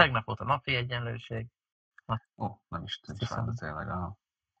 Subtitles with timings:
[0.00, 1.46] Tegnap volt a napi egyenlőség.
[2.36, 4.16] Ó, nem is fel, de tényleg a...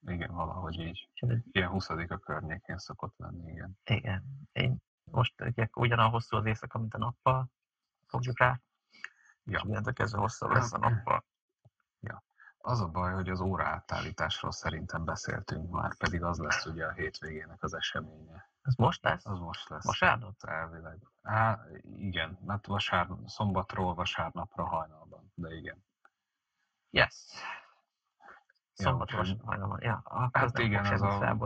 [0.06, 1.08] Igen, valahogy így.
[1.50, 3.78] Ilyen 20 a környékén szokott lenni, igen.
[3.84, 4.24] Igen.
[4.52, 5.34] Én most
[5.74, 7.50] ugyanolyan hosszú az éjszaka, mint a nappal
[8.06, 8.60] fogjuk rá.
[9.44, 9.62] Ja.
[9.66, 11.24] És kezdve hosszabb lesz a nappal.
[12.62, 16.92] Az a baj, hogy az óra átállításról szerintem beszéltünk már, pedig az lesz ugye a
[16.92, 18.48] hétvégének az eseménye.
[18.62, 19.26] Ez most lesz?
[19.26, 19.84] Az most lesz.
[19.84, 20.34] Vasárnap?
[20.40, 20.98] Elvileg.
[21.22, 21.60] Á,
[21.96, 25.84] igen, mert vasár, szombatról vasárnapra hajnalban, de igen.
[26.90, 27.14] Yes.
[28.76, 29.78] Ja, Szombat vasárnap hajnalban.
[29.82, 31.36] Ja, Hát igen, ez a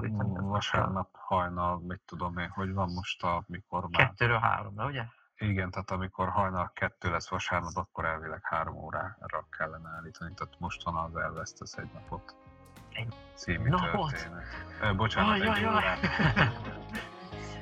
[0.40, 4.06] vasárnap hajnal, mit tudom én, hogy van most, amikor már...
[4.06, 5.04] Kettőről háromra, ugye?
[5.38, 10.34] Igen, tehát amikor hajnal kettő lesz vasárnap, akkor elvileg három órára kellene állítani.
[10.34, 12.34] Tehát most van az elvesztesz egy napot
[12.92, 14.10] Egy című napot?
[14.10, 14.44] történet.
[14.82, 15.74] Ö, bocsánat, Aj, egy aj, aj.
[15.74, 15.98] órát.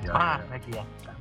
[0.03, 1.12] Ja, Már megijedtem.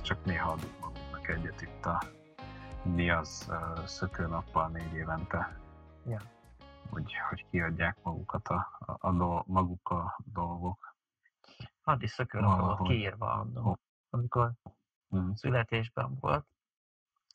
[0.00, 2.02] Azt csak néha adunk magunknak egyet itt a
[2.82, 5.60] mi az uh, szökőnappal négy évente.
[6.06, 6.20] Ja.
[6.90, 10.94] Hogy, hogy kiadják magukat a, a, a dol, maguk a dolgok.
[11.82, 12.86] Addig szökőnapra volt Valahogy.
[12.88, 13.78] kiírva annó,
[14.10, 14.52] amikor
[15.16, 15.32] Mm.
[15.32, 16.46] születésben volt,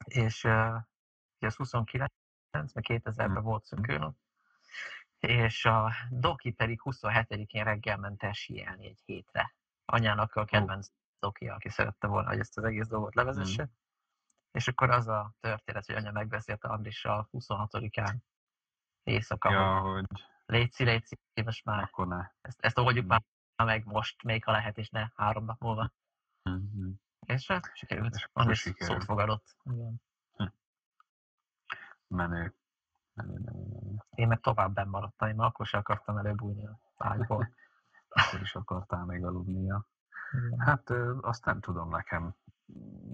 [0.05, 0.75] és uh,
[1.37, 2.11] ugye az 29,
[2.51, 3.43] meg 2000-ben Mm.
[3.43, 4.15] volt szökőnap,
[5.19, 9.55] és a Doki pedig 27-én reggel ment el síelni egy hétre.
[9.85, 10.87] Anyának a kedvenc
[11.25, 13.69] Doki, aki szerette volna, hogy ezt az egész dolgot levezesse.
[14.51, 18.15] És akkor az a történet, hogy anya megbeszélte Andrissal 26-án
[19.03, 19.79] éjszaka, ja.
[19.79, 20.05] Hogy
[20.45, 22.31] létszi, létszi, most már akkor ne.
[22.41, 23.07] ezt, ezt oldjuk Mm.
[23.07, 23.23] már
[23.55, 25.91] meg most, még ha lehet, és ne három nap múlva.
[26.49, 26.91] Mm-hmm.
[27.25, 28.15] És hát sikerült.
[28.15, 28.97] És Andris sikerült.
[28.97, 29.55] szót fogadott.
[29.63, 30.01] Igen.
[32.07, 32.55] Menő.
[33.13, 34.03] Menő, menő, menő.
[34.09, 37.49] Én meg tovább benn maradtam, én már akkor sem akartam előbújni a ágyból.
[38.09, 39.87] Akkor is akartál még aludnia.
[40.31, 40.59] Igen.
[40.59, 40.89] Hát
[41.21, 42.35] azt nem tudom nekem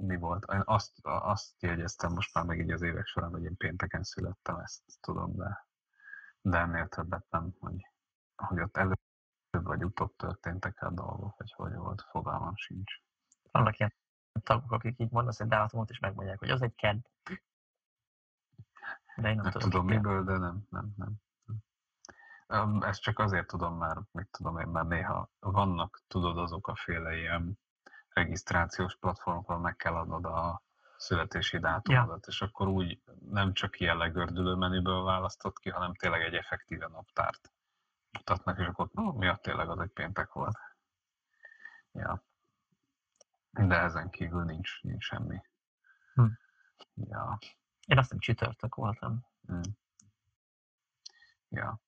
[0.02, 0.46] mi volt.
[0.54, 4.58] Én azt, azt jegyeztem most már meg így az évek során, hogy én pénteken születtem,
[4.58, 5.68] ezt tudom, de,
[6.42, 7.88] de ennél többet nem, hogy,
[8.36, 9.00] hogy ott előbb
[9.52, 12.94] vagy utóbb történtek a dolgok, vagy hogy volt, fogalmam sincs.
[13.52, 13.94] Vannak ilyen
[14.44, 17.00] tagok, akik így mondasz egy dátumot, és megmondják, hogy az egy kedd.
[19.16, 21.14] De én nem, Nem tudom, tudom miből, de nem, nem, nem.
[22.52, 22.82] Nem.
[22.82, 27.16] Ezt csak azért tudom, mert mit tudom én, mert néha vannak, tudod, azok a féle
[27.16, 27.60] ilyen
[28.10, 30.62] regisztrációs platformokon meg kell adnod a
[30.98, 36.34] születési dátumodat, és akkor úgy nem csak ilyen legördülő menüből választott ki, hanem tényleg egy
[36.34, 37.52] effektíve naptárt
[38.12, 40.58] mutatnak, és akkor no, miatt tényleg az egy péntek volt.
[41.92, 42.24] Ja.
[43.52, 45.42] De ezen kívül nincs, nincs semmi.
[46.14, 46.26] Hm.
[46.94, 47.38] Ja.
[47.86, 49.26] Én azt hiszem csütörtök voltam.
[49.52, 49.62] Mm.
[51.50, 51.80] Ja.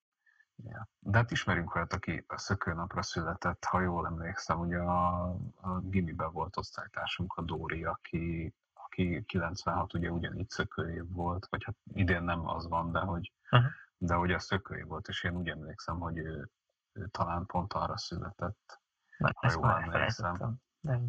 [1.00, 5.24] De hát ismerünk olyat, aki a szökőnapra született, ha jól emlékszem, ugye a,
[5.62, 11.76] a gimiben volt osztálytársunk, a Dóri, aki, aki 96 ugye ugyanígy szökőév volt, vagy hát
[11.94, 13.68] idén nem az van, de hogy, Aha.
[13.98, 16.50] de hogy a szökőév volt, és én úgy emlékszem, hogy ő,
[16.94, 18.82] ő talán pont arra született.
[19.18, 20.58] Na, Ha jól emlékszem.
[20.80, 21.08] Nem,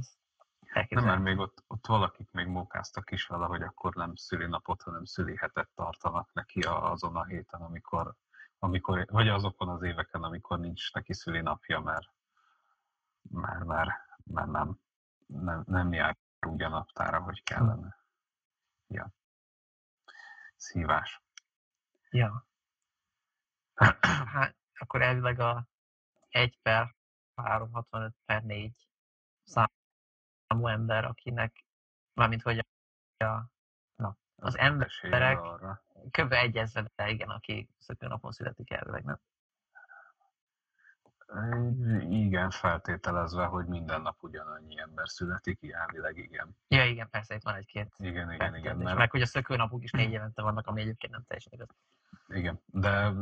[0.72, 1.22] elképzelhető.
[1.22, 5.68] mert még ott, ott valakik még mókáztak is vele, hogy akkor nem szülinapot, hanem szülihetet
[5.74, 8.14] tartanak neki azon a héten, amikor,
[8.64, 12.08] amikor, vagy azokon az éveken, amikor nincs neki szülinapja, mert,
[13.22, 13.90] mert, mert,
[14.24, 14.78] mert nem,
[15.26, 16.16] nem, nem jár
[16.46, 17.98] úgy a naptára, hogy kellene.
[18.86, 19.12] Ja.
[20.56, 21.22] Szívás.
[22.10, 22.46] Ja.
[24.34, 25.66] Hát, akkor elvileg a
[26.28, 26.94] 1 per
[27.34, 28.88] 365 per 4
[29.42, 31.64] számú ember, akinek,
[32.12, 33.50] mármint hogy a,
[33.96, 35.82] na, az emberek arra.
[36.10, 36.32] Kb.
[36.32, 39.20] egy ezrede, igen, aki szökőnapon születik elvileg, nem?
[42.10, 46.56] Igen, feltételezve, hogy minden nap ugyanannyi ember születik, elvileg igen.
[46.68, 48.76] Ja, igen, persze, itt van egy-két Igen, igen, igen.
[48.76, 51.68] Mert Meg hogy a szökőnapok is négy évente vannak, ami egyébként nem teljesen igaz.
[52.28, 53.12] Igen, de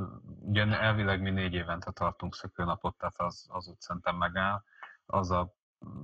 [0.40, 4.62] ugye elvileg mi négy évente tartunk szökőnapot, tehát az, az úgy szerintem megáll.
[5.06, 5.55] Az a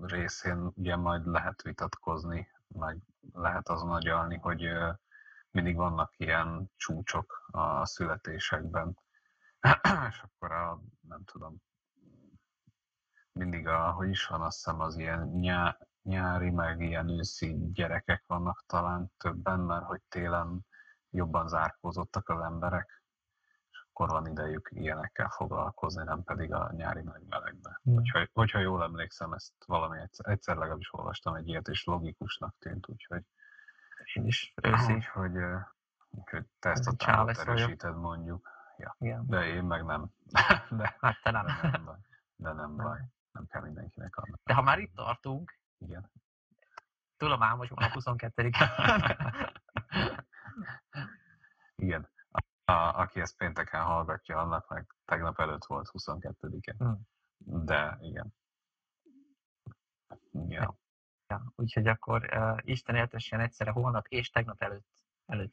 [0.02, 2.98] részén ugye majd lehet vitatkozni, meg
[3.32, 4.68] lehet azon agyalni, hogy
[5.50, 8.98] mindig vannak ilyen csúcsok a születésekben,
[10.08, 11.56] és akkor a, nem tudom,
[13.32, 18.24] mindig a, hogy is van, azt hiszem az ilyen nyá, nyári, meg ilyen őszi gyerekek
[18.26, 20.66] vannak talán többen, mert hogy télen
[21.10, 23.02] jobban zárkózottak az emberek,
[23.70, 27.80] és akkor van idejük ilyenekkel foglalkozni, nem pedig a nyári nagy melegbe.
[27.82, 27.94] Hmm.
[27.94, 32.88] Hogyha, hogyha jól emlékszem, ezt valami egyszer, egyszer legalábbis olvastam egy ilyet, és logikusnak tűnt,
[32.88, 33.22] úgyhogy,
[34.14, 34.92] Én is őszi.
[34.92, 35.32] úgyhogy,
[36.10, 37.38] úgyhogy te ezt Ez a vagyok.
[37.48, 38.48] erősíted mondjuk.
[38.98, 39.26] Igen.
[39.26, 40.10] De én meg nem.
[40.70, 41.46] De, Hát te nem.
[41.46, 41.96] de nem baj.
[42.36, 43.00] De nem baj.
[43.32, 44.40] Nem kell mindenkinek annak.
[44.44, 46.10] De ha már itt tartunk, Igen.
[47.16, 48.50] tudom ám, hogy van a 22
[51.76, 52.08] Igen.
[52.64, 56.74] A, aki ezt pénteken hallgatja, annak meg tegnap előtt volt 22-e.
[56.78, 57.00] Hmm.
[57.64, 58.34] De igen.
[60.48, 60.76] Ja.
[61.28, 64.86] Ja, úgyhogy akkor uh, Isten éltessen egyszerre holnap és tegnap előtt.
[65.26, 65.52] előtt.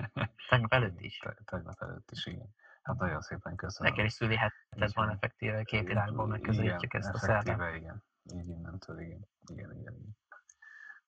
[0.48, 1.18] Tegnap előtt is.
[1.18, 2.54] Te, tegnap előtt is, igen.
[2.82, 3.92] Hát nagyon szépen köszönöm.
[3.92, 7.74] Neked is szüli heted van effektíve, két irányból megközelítjük igen, ezt a szerdát.
[7.74, 8.04] igen.
[8.22, 9.28] Így innentől, igen.
[9.46, 10.16] Igen, igen, igen.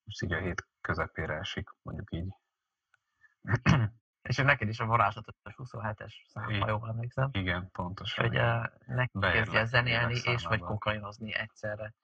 [0.04, 2.28] Most így a hét közepére esik, mondjuk így.
[4.28, 7.28] És neked is a varázslatos 27-es szám, ha jól emlékszem.
[7.32, 8.24] Igen, pontosan.
[8.24, 11.94] Hogy uh, ne Beérlek kezdje zenélni és vagy kokainozni egyszerre.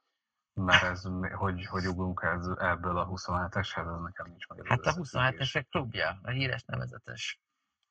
[0.55, 4.59] Mert ez, hogy, hogy ugrunk ez, ebből a 27-eshez, ez nekem nincs meg.
[4.59, 5.51] ez Hát a az összefüggés.
[5.51, 7.41] 27-esek klubja, a híres nevezetes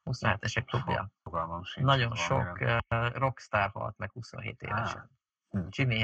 [0.06, 1.12] 27-esek klubja.
[1.24, 1.86] Fogalmam sincs.
[1.86, 2.80] Nagyon valamivel.
[2.80, 5.10] sok uh, rockstar halt meg 27 évesen.
[5.50, 5.60] Hm.
[5.70, 6.04] Jimi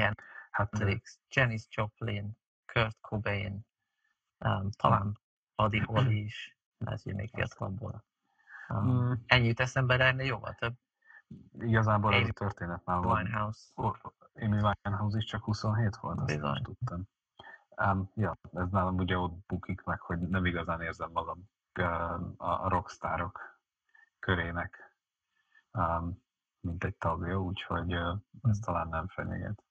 [0.50, 2.38] Hát Hendrix, Janis Joplin,
[2.72, 3.66] Kurt Cobain,
[4.38, 5.18] um, talán
[5.56, 8.04] Buddy Holly is, lehet, hogy még fiatalabból.
[8.68, 10.74] Um, mm, ennyi jut eszembe, de ennél jóval több.
[11.58, 13.16] igazából ez a Amy történet már van.
[13.16, 13.60] Winehouse.
[14.34, 16.52] Amy Winehouse is csak 27 volt, azt Bizony.
[16.52, 17.08] nem tudtam.
[17.76, 21.48] Um, ja, ez nálam ugye ott bukik meg, hogy nem igazán érzem magam
[22.36, 23.60] a, rockstárok
[24.18, 24.96] körének,
[25.72, 26.22] um,
[26.60, 27.92] mint egy tagja, úgyhogy
[28.42, 29.64] ez talán nem fenyeget.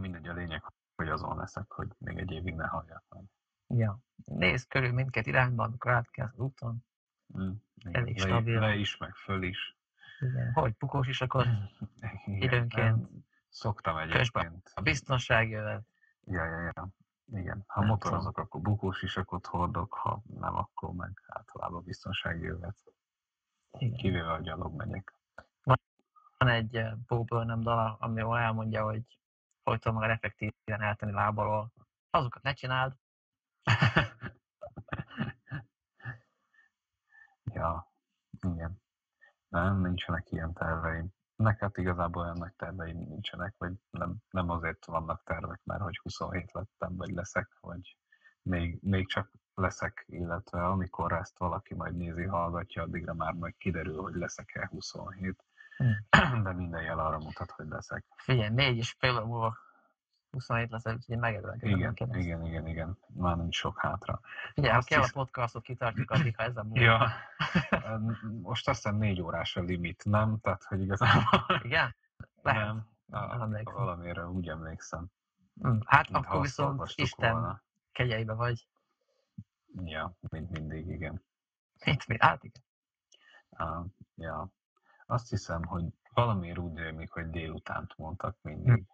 [0.00, 0.62] Mindegy, a lényeg,
[0.96, 3.24] hogy azon leszek, hogy még egy évig ne halljak meg.
[3.66, 3.98] Ja.
[4.24, 6.84] Nézd körül mindkét irányba, amikor átkelsz az úton.
[7.38, 7.52] Mm.
[7.92, 8.60] Elég stabil.
[8.60, 9.75] le is, meg föl is.
[10.18, 10.52] Igen.
[10.52, 11.46] Hogy bukós is akkor
[12.24, 14.70] Igen, időnként nem, Szoktam egyébként.
[14.74, 15.84] a biztonságjövet.
[16.24, 16.88] Ja, ja, ja.
[17.32, 17.64] Igen.
[17.66, 22.76] Ha Nem motorozok, akkor bukós isakot hordok, ha nem, akkor meg általában biztonsági övet.
[23.78, 23.96] Igen.
[23.96, 25.14] Kivéve, hogy gyalog megyek.
[26.38, 29.18] Van egy eh, Bo Burnham dala, ami elmondja, hogy
[29.70, 31.72] hogy tudom magad effektíven eltenni lábalól.
[32.10, 32.96] Azokat ne csináld.
[37.54, 37.92] ja,
[38.40, 38.80] igen.
[39.48, 41.08] Nem, nincsenek ilyen terveim.
[41.36, 45.98] Nek hát igazából olyan nagy terveim nincsenek, vagy nem, nem azért vannak tervek, mert hogy
[46.02, 47.96] 27 lettem, vagy leszek, vagy
[48.42, 54.02] még, még csak leszek, illetve amikor ezt valaki majd nézi, hallgatja, addigra már majd kiderül,
[54.02, 55.44] hogy leszek-e 27.
[56.42, 58.04] De minden jel arra mutat, hogy leszek.
[58.16, 59.56] Figyelj, négy és fél múlva
[60.30, 61.62] 27 lesz, úgyhogy megérlek.
[61.62, 62.98] Igen, igen, igen, igen.
[63.06, 64.20] Már nincs sok hátra.
[64.54, 66.80] Figyelj, ha kell a is- podcastot kitartjuk addig, ha ezen múlva.
[66.80, 67.10] Ja,
[68.42, 70.38] most azt hiszem négy órás a limit, nem?
[70.40, 71.94] Tehát, hogy igazából Igen?
[72.42, 72.66] Lehet.
[72.66, 72.86] nem.
[73.06, 75.06] Nem A, valamire úgy emlékszem.
[75.60, 77.62] Hm, Hát mintha akkor viszont Isten volna.
[77.92, 78.66] kegyeibe vagy.
[79.84, 81.22] Ja, mint mindig, igen.
[81.84, 82.16] Mit, mi?
[82.18, 82.62] Hát igen.
[83.50, 84.48] Uh, ja.
[85.06, 85.84] Azt hiszem, hogy
[86.14, 88.72] valamiért úgy rémlik, hogy délutánt mondtak mindig.
[88.72, 88.84] Hogy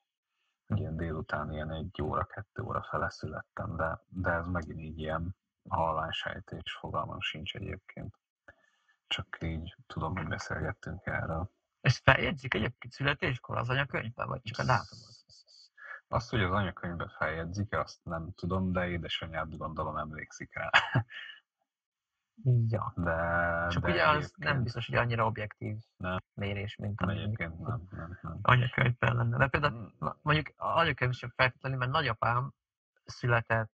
[0.79, 5.37] ilyen délután ilyen egy óra, kettő óra fele születtem, de, de ez megint így ilyen
[5.69, 8.19] hallássejtés, fogalmam sincs egyébként.
[9.07, 11.51] Csak így tudom, hogy beszélgettünk erről.
[11.81, 15.15] És feljegyzik egyébként születéskor az anyakönyvben, vagy csak a dátumot?
[16.09, 20.71] Azt, hogy az anyakönyvbe feljegyzik, azt nem tudom, de édesanyád gondolom emlékszik rá.
[22.69, 22.93] Ja.
[22.97, 23.13] De,
[23.69, 26.19] Csak de ugye az nem biztos, hogy annyira objektív Nem.
[26.35, 28.39] mérés, mint ami egyébként nem, nem, nem.
[28.43, 29.37] anyakönyvben lenne.
[29.37, 32.53] De például na, mondjuk a anyakönyv sem feltétlenül, mert nagyapám
[33.05, 33.71] született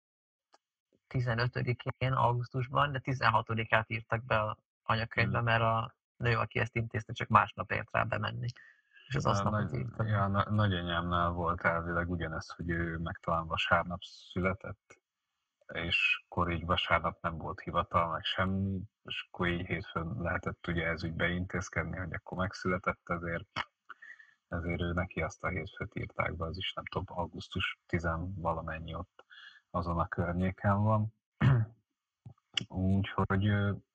[1.08, 5.46] 15-én augusztusban, de 16-át írtak be a anyakönyvbe, Hmm.
[5.46, 8.46] mert a nő, aki ezt intézte, csak másnap ért rá bemenni.
[9.08, 10.04] És az aznapot nagy, írta.
[10.04, 15.00] ja, na, nagyanyámnál volt elvileg ugyanez, hogy ő meg talán vasárnap született,
[15.72, 20.87] és akkor így vasárnap nem volt hivatal, meg semmi, és akkor így hétfőn lehetett ugye
[20.87, 23.48] ez ügybe intézkedni, hogy akkor megszületett, ezért,
[24.48, 28.94] ezért ő neki azt a hétfőt írták be, az is nem tudom, augusztus 10 valamennyi
[28.94, 29.25] ott
[29.70, 31.14] azon a környéken van.
[32.68, 33.50] Úgyhogy,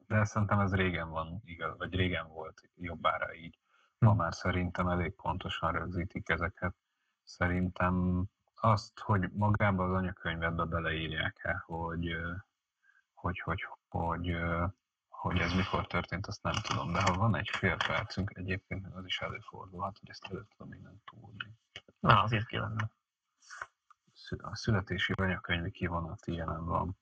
[0.08, 3.58] de szerintem ez régen van, igaz, vagy régen volt jobbára így.
[3.98, 4.18] Ma Hm.
[4.18, 6.76] már szerintem elég pontosan rögzítik ezeket.
[7.24, 8.26] Szerintem
[8.64, 12.16] azt, hogy magában az anyakönyvedbe beleírják-e, hogy,
[13.14, 14.36] hogy, hogy, hogy,
[15.08, 16.94] hogy ez mikor történt, azt nem tudom.
[16.94, 21.02] De ha van egy fél percünk, egyébként az is előfordulhat, hogy ezt elő tudom innen
[21.06, 21.58] túlni.
[22.00, 22.92] Na, az itt ki lenne.
[24.38, 26.98] A születési anyakönyvi kivonat ilyenem van.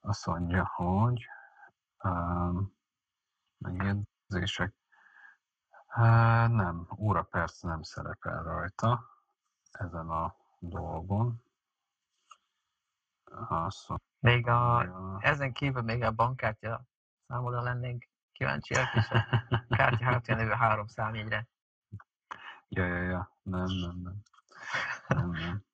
[0.00, 1.26] Azt mondja, hogy
[2.04, 2.76] um,
[3.58, 4.74] megjegyzések.
[5.86, 9.11] Há, nem, óra perc nem szerepel rajta
[9.72, 11.42] ezen a dolgon.
[13.48, 14.86] Azt még a,
[15.20, 16.84] ezen kívül még a bankkártya
[17.26, 19.26] számodra lennénk kíváncsiak, és a
[19.76, 21.48] kártya hátja nevű három számjegyre.
[22.68, 24.22] Ja, ja, ja, nem, nem, nem.
[25.08, 25.64] Nem, nem.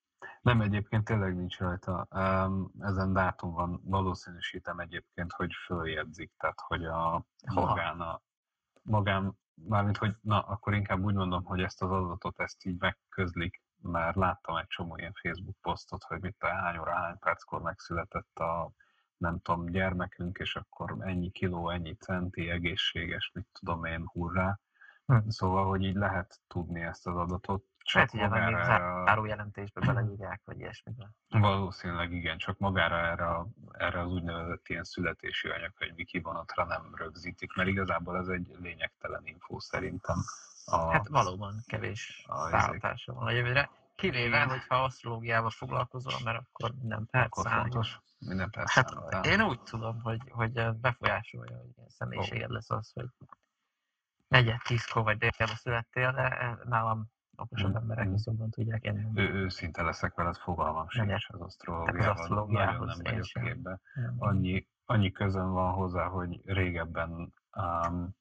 [0.41, 2.07] Nem, egyébként tényleg nincs rajta.
[2.81, 8.23] Ezen dátum van, valószínűsítem egyébként, hogy följegyzik, tehát hogy a magán, a,
[8.83, 13.63] magán, mármint hogy, na, akkor inkább úgy mondom, hogy ezt az adatot, ezt így megközlik,
[13.83, 18.39] mert láttam egy csomó ilyen Facebook posztot, hogy mit a hány óra, hány perckor megszületett
[18.39, 18.71] a
[19.17, 24.61] nem tudom, gyermekünk, és akkor ennyi kiló, ennyi centi, egészséges, mit tudom én, hurrá.
[25.07, 25.29] Hm.
[25.29, 29.05] Szóval, hogy így lehet tudni ezt az adatot, csak Lehet, hogy magára...
[29.05, 31.11] záró jelentésbe beleírják, vagy ilyesmibe.
[31.29, 37.69] Valószínűleg igen, csak magára erre, erre az úgynevezett ilyen születési anyakönyvi kivonatra nem rögzítik, mert
[37.69, 40.17] igazából ez egy lényegtelen infó szerintem.
[40.71, 43.27] A, hát valóban kevés ráhatása van.
[43.27, 43.71] A jövőre.
[43.95, 48.01] Kivéve, hogyha asztrológiával foglalkozol, mert akkor minden perc akkor fontos.
[48.19, 53.09] Minden perc hát, Én úgy tudom, hogy, hogy befolyásolja, hogy ilyen személyiséged lesz az, hogy
[54.29, 59.21] negyed tízkor vagy délben születtél, de nálam okosabb emberek azonban tudják enni.
[59.21, 63.81] Ő, őszinte leszek veled, fogalmam sincs az asztrológiával, nagyon nem vagyok képbe.
[64.19, 68.17] Annyi, annyi közön van hozzá, hogy régebben um,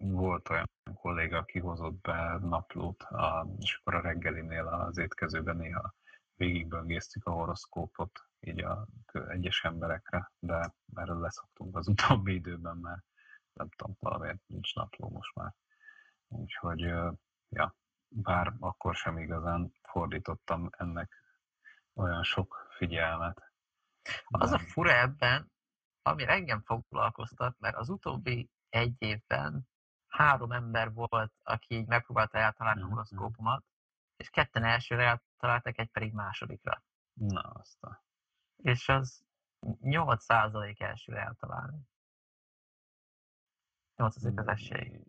[0.00, 5.94] volt olyan kolléga, aki hozott be naplót, um, és akkor a reggelinél az étkezőben néha
[6.34, 8.86] végigböngésztük a horoszkópot így a
[9.28, 13.04] egyes emberekre, de erről leszoktunk az utóbbi időben, mert
[13.52, 15.54] nem tudom, valamiért nincs napló most már.
[16.28, 16.80] Úgyhogy,
[17.48, 17.76] ja,
[18.08, 21.22] bár akkor sem igazán fordítottam ennek
[21.94, 23.52] olyan sok figyelmet.
[24.24, 25.52] Az a fura ebben,
[26.02, 29.68] ami engem foglalkoztat, mert az utóbbi egy évben
[30.12, 33.64] három ember volt, aki így megpróbálta eltalálni a mhm, horoszkópomat,
[34.16, 36.82] és ketten elsőre eltaláltak, egy pedig másodikra.
[37.12, 38.04] Na, azt a...
[38.56, 39.24] És az
[39.60, 41.78] 8% elsőre eltalálni.
[43.96, 45.00] 8% az esély.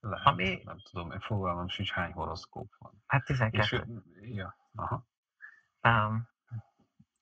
[0.00, 0.62] Lehet, ami...
[0.64, 3.02] nem tudom, én fogalmam sincs, hány horoszkóp van.
[3.06, 3.62] Hát 12.
[3.62, 3.82] És,
[4.34, 5.06] ja, aha.
[5.82, 6.28] Um,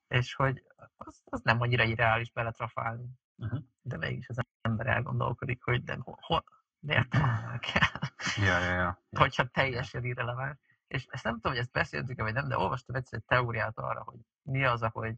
[0.09, 0.65] és hogy
[0.97, 3.09] az, az nem annyira irreális beletrafálni.
[3.37, 3.61] Uh-huh.
[3.81, 6.39] De mégis az ember elgondolkodik, hogy de ho,
[7.09, 8.13] találnák el?
[8.37, 9.03] ja, ja, ja.
[9.11, 10.59] Hogyha teljesen irreleváns.
[10.87, 14.03] És ezt nem tudom, hogy ezt beszéltük vagy nem, de olvastam egyszer egy teóriát arra,
[14.03, 15.15] hogy mi az, hogy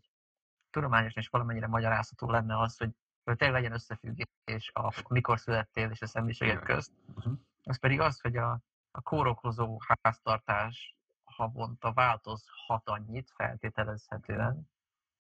[0.71, 2.91] tudományosan is valamennyire magyarázható lenne az, hogy,
[3.25, 6.93] hogy tényleg legyen összefüggés a mikor születtél és a személyiséged közt.
[7.15, 14.71] Uh-huh az pedig az, hogy a, a kórokozó háztartás havonta változhat annyit feltételezhetően,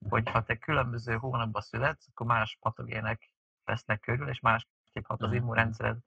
[0.09, 3.30] hogy ha te különböző hónapban születsz, akkor más patogének
[3.64, 5.37] vesznek körül, és másképp hat az mhm.
[5.37, 5.99] immunrendszered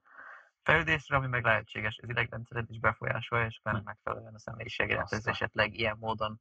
[0.64, 5.74] fejlődésre, ami meg lehetséges, az idegrendszered is befolyásolja, és ennek megfelelően a személyiségedet ez esetleg
[5.74, 6.40] ilyen módon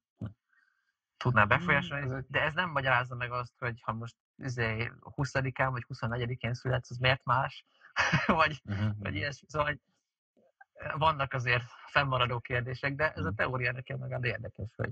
[1.17, 6.89] tudná befolyásolni, de ez nem magyarázza meg azt, hogy ha most 20-án vagy 24-én születsz,
[6.89, 7.65] az miért más,
[8.25, 8.91] vagy, uh-huh.
[8.99, 9.47] vagy ilyesmi.
[9.49, 9.79] Szóval hogy
[10.97, 14.91] vannak azért fennmaradó kérdések, de ez a teória nekem meg érdekes, hogy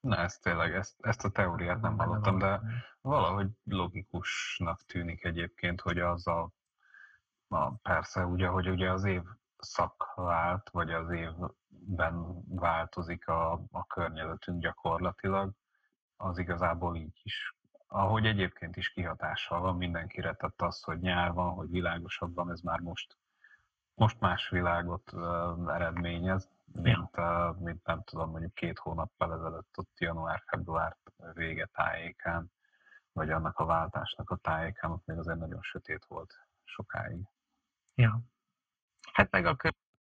[0.00, 2.60] Na, ez tényleg, ezt, ezt a teóriát nem hallottam, de
[3.00, 6.50] valahogy logikusnak tűnik egyébként, hogy az a,
[7.50, 9.22] na persze, ugye, hogy ugye az év
[9.58, 15.52] szak vált, vagy az évben változik a, a környezetünk gyakorlatilag,
[16.16, 17.54] az igazából így is
[17.92, 22.60] ahogy egyébként is kihatással van mindenkire, tehát az, hogy nyár van, hogy világosabb van, ez
[22.60, 23.16] már most,
[23.94, 29.98] most más világot uh, eredményez, mint, uh, mint nem tudom, mondjuk két hónappal ezelőtt ott
[29.98, 30.96] január-február
[31.34, 32.52] vége tájékán,
[33.12, 37.20] vagy annak a váltásnak a tájékán, ott még azért nagyon sötét volt sokáig.
[37.94, 38.20] Ja.
[39.12, 39.56] Hát meg a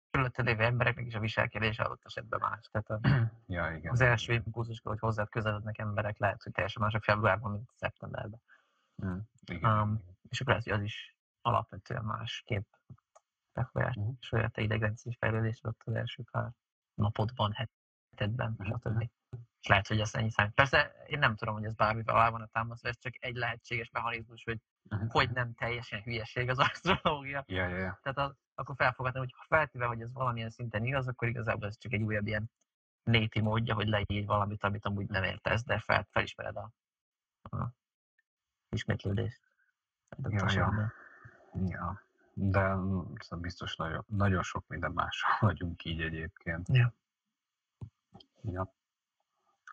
[0.10, 2.70] körülötte lévő embereknek is a viselkedése adott esetben más.
[2.72, 3.00] Tehát a,
[3.56, 3.91] ja, igen.
[3.91, 8.41] az első impulzus, hogy hozzád közelednek emberek, lehet, hogy teljesen mások februárban, mint szeptemberben.
[9.06, 9.79] Mm, igen.
[9.79, 12.67] Um, és akkor lehet, hogy az is alapvetően másképp
[13.53, 14.50] befolyásolja uh-huh.
[14.50, 16.51] te idegrendszeri fejlődést ott az első pár
[16.94, 19.10] napodban, hetedben, uh-huh.
[19.59, 20.53] És lehet, hogy ez ennyi számít.
[20.53, 23.89] Persze én nem tudom, hogy ez bármivel alá van a támasztva, ez csak egy lehetséges
[23.89, 24.59] mechanizmus, hogy
[24.89, 25.11] uh-huh.
[25.11, 27.43] hogy nem teljesen hülyeség az asztrológia.
[27.47, 27.97] Yeah, yeah.
[28.01, 31.77] Tehát az, akkor felfogadni, hogy ha feltéve, hogy ez valamilyen szinten igaz, akkor igazából ez
[31.77, 32.51] csak egy újabb ilyen
[33.03, 36.71] néti módja, hogy leír valamit, amit amúgy nem értesz, de fel, felismered a,
[37.41, 37.71] a
[38.69, 39.41] ismétlődést.
[40.29, 40.93] Ja, ja.
[41.53, 42.01] ja.
[42.33, 46.67] De szóval biztos nagyon, nagyon sok minden mással vagyunk így egyébként.
[46.67, 46.93] Ja.
[48.41, 48.73] ja.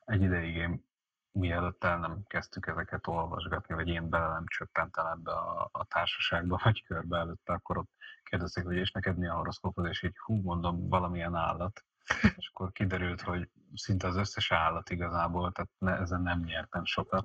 [0.05, 0.85] Egy ideig én
[1.33, 6.61] mielőtt el nem kezdtük ezeket olvasgatni, vagy én bele nem csöppentem ebbe a, a társaságba,
[6.65, 7.91] vagy körbe előtte, akkor ott
[8.23, 11.85] kérdezték, hogy és neked mi a horoszkópod, és így hú, mondom, valamilyen állat.
[12.37, 17.25] És akkor kiderült, hogy szinte az összes állat igazából, tehát ne, ezen nem nyertem sokat.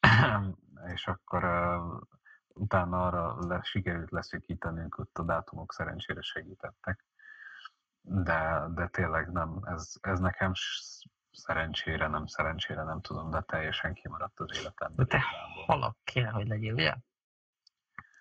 [0.94, 2.00] és akkor uh,
[2.48, 7.04] utána arra le, sikerült leszűkítenünk, ott a dátumok szerencsére segítettek.
[8.00, 10.52] De, de tényleg nem, ez, ez nekem
[11.38, 14.96] szerencsére, nem szerencsére, nem tudom, de teljesen kimaradt az életemben.
[14.96, 15.24] De te
[15.66, 16.94] halak kéne, hogy legyél, ugye?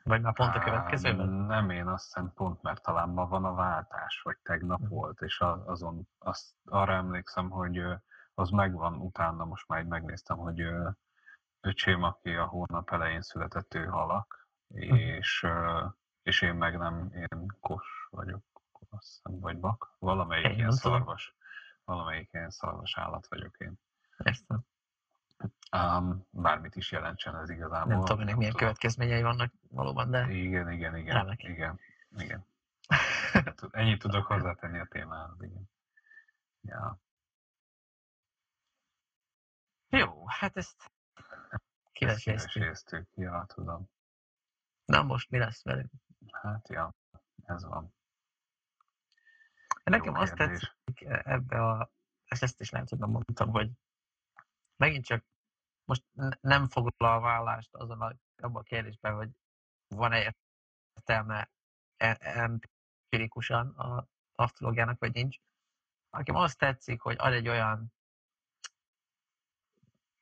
[0.03, 1.29] Vagy már pont a következőben?
[1.29, 4.97] Nem, én azt hiszem pont, mert talán ma van a váltás, vagy tegnap uh-huh.
[4.97, 7.83] volt, és azon azt, arra emlékszem, hogy
[8.33, 10.63] az megvan utána, most már megnéztem, hogy
[11.62, 15.00] öcsém, aki a hónap elején született, ő halak, uh-huh.
[15.00, 15.47] és,
[16.24, 18.43] és én meg nem, én kos vagyok,
[18.89, 21.37] azt hiszem, vagy bak, valamelyik én ilyen szarvas,
[21.88, 23.79] valamelyik ilyen szarvas állat vagyok én.
[24.17, 24.65] Értem.
[25.72, 27.94] Um, bármit is jelentsen ez igazából.
[27.94, 28.67] Nem tudom, ennek milyen tudom.
[28.67, 30.29] következményei vannak valóban, de...
[30.29, 31.15] Igen, igen, igen.
[31.15, 31.44] Remek.
[31.44, 31.79] Igen,
[32.17, 32.46] igen.
[33.72, 35.70] Ennyit tudok hozzátenni a témához, igen.
[36.62, 37.00] Ja.
[39.89, 40.91] Jó, hát ezt
[41.91, 43.08] kiveséztük.
[43.15, 43.89] Ja, tudom.
[44.86, 45.91] Na most mi lesz velünk?
[46.32, 46.94] Hát ja,
[47.46, 47.94] ez van.
[49.89, 51.91] Nekem azt tetszik ebbe a,
[52.25, 53.72] ezt, ezt is nem tudom, mondtam, hogy
[54.75, 55.25] megint csak
[55.86, 56.03] most
[56.41, 59.29] nem foglal a vállást azon a, abban a kérdésben, hogy
[59.88, 60.36] van-e
[60.94, 61.51] értelme
[61.98, 65.38] e, empirikusan a asztrológiának, vagy nincs.
[66.10, 67.94] Nekem azt tetszik, hogy ad egy olyan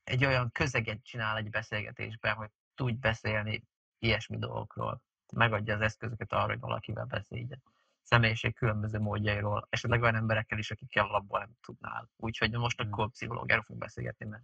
[0.04, 3.64] egy olyan közeget csinál egy beszélgetésben, hogy tudj beszélni
[4.00, 5.02] ilyesmi dolgokról.
[5.34, 7.64] Megadja az eszközöket arra, hogy valakivel beszéljen.
[8.06, 12.10] Személyiség különböző módjairól, esetleg olyan emberekkel is, akikkel alapból nem tudnál.
[12.16, 12.92] Úgyhogy most hmm.
[12.92, 14.44] akkor pszichológiáról fogunk beszélgetni, mert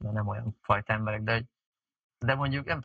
[0.00, 1.44] mert nem olyan fajta emberek, de,
[2.18, 2.80] de mondjuk nem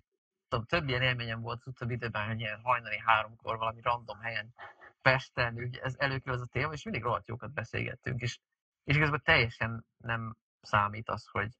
[0.48, 4.54] tudom, több ilyen élményem volt az utóbbi időben, hogy ilyen hajnali háromkor valami random helyen
[5.02, 8.40] Pesten, ugye ez előkerül az a téma, és mindig rohadt jókat beszélgettünk, és,
[8.84, 11.58] és igazából teljesen nem számít az, hogy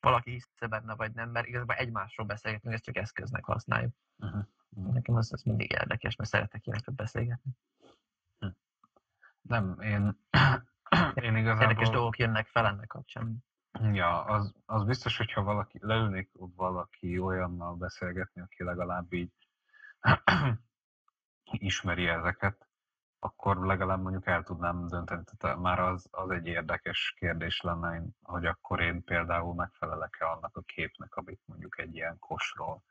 [0.00, 3.94] valaki hisz benne, vagy nem, mert igazából egymásról beszélgetünk, ezt csak eszköznek használjuk.
[4.16, 4.46] Uh-huh.
[4.76, 7.50] Nekem az, az mindig érdekes, mert szeretek ilyeneket beszélgetni.
[8.38, 8.48] Hm.
[9.40, 10.18] Nem, én,
[11.14, 11.62] én igazából...
[11.62, 13.44] Érdekes dolgok jönnek fel ennek kapcsán.
[13.92, 19.32] Ja, az, az biztos, hogyha valaki, leülnék valaki olyannal beszélgetni, aki legalább így
[21.44, 22.66] ismeri ezeket,
[23.18, 25.22] akkor legalább mondjuk el tudnám dönteni.
[25.38, 30.60] Tehát már az, az egy érdekes kérdés lenne, hogy akkor én például megfelelek-e annak a
[30.60, 32.82] képnek, amit mondjuk egy ilyen kosról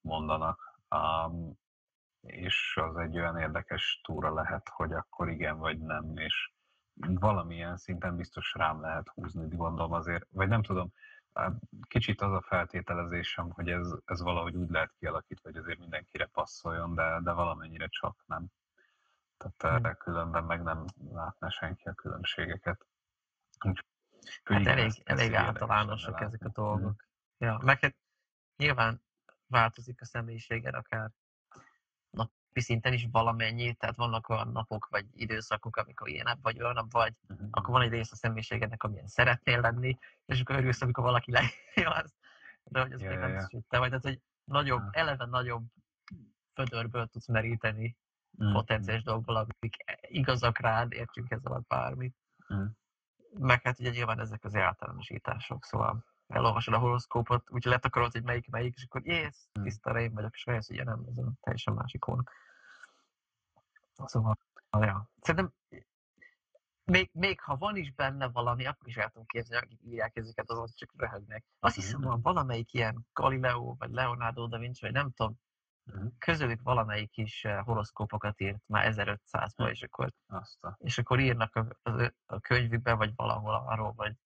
[0.00, 0.77] mondanak.
[0.90, 1.52] Um,
[2.20, 6.52] és az egy olyan érdekes túra lehet, hogy akkor igen vagy nem, és
[6.94, 10.92] valamilyen szinten biztos rám lehet húzni, gondolom azért, vagy nem tudom,
[11.88, 16.94] kicsit az a feltételezésem, hogy ez, ez valahogy úgy lehet kialakítva, hogy azért mindenkire passzoljon,
[16.94, 18.46] de, de valamennyire csak nem.
[19.36, 19.96] Tehát hmm.
[19.98, 22.86] különben meg nem látna senki a különbségeket.
[23.64, 23.84] Úgy,
[24.44, 27.04] hát igen, elég, elég általánosak ezek a dolgok.
[27.38, 27.48] Hmm.
[27.48, 27.96] Ja, meg hát
[28.56, 29.02] nyilván
[29.48, 31.10] változik a személyiséged, akár
[32.10, 37.14] napi szinten is valamennyi, tehát vannak olyan napok vagy időszakok, amikor ilyenebb vagy olyan vagy,
[37.28, 37.48] uh-huh.
[37.50, 41.90] akkor van egy rész a személyiségednek, amilyen szeretnél lenni, és akkor örülsz, amikor valaki leírja
[41.90, 42.14] azt,
[42.64, 43.44] de hogy az yeah, még nem yeah.
[43.50, 45.00] is, te vagy, tehát hogy nagyobb, uh-huh.
[45.00, 45.66] eleve nagyobb
[46.54, 47.96] födörből tudsz meríteni
[48.30, 48.52] uh-huh.
[48.54, 52.16] potenciális dolgokból, amik igazak rád, értsünk ezzel a bármit.
[52.48, 52.68] Uh-huh.
[53.38, 58.50] Meg hát ugye nyilván ezek az általánosítások, szóval elolvasod a horoszkópot, úgyhogy letakarod, hogy melyik
[58.50, 59.62] melyik, és akkor jész, hmm.
[59.62, 62.28] tiszta én vagyok, és rájössz, hogy nem, ez a teljesen másik hónap.
[64.04, 64.38] Szóval,
[64.70, 65.10] ja.
[65.20, 65.52] Szerintem
[66.84, 70.50] még, még ha van is benne valami, akkor is el tudom képzelni, akik írják ezeket,
[70.50, 71.44] azon csak röhögnek.
[71.58, 71.84] Azt hmm.
[71.84, 75.38] hiszem, van valamelyik ilyen Galileo, vagy Leonardo da Vinci, vagy nem tudom,
[75.84, 76.16] hmm.
[76.18, 80.12] közülük valamelyik is eh, horoszkópokat írt már 1500-ban, és akkor,
[80.78, 84.16] és akkor írnak a, a, a könyvükbe, vagy valahol arról, vagy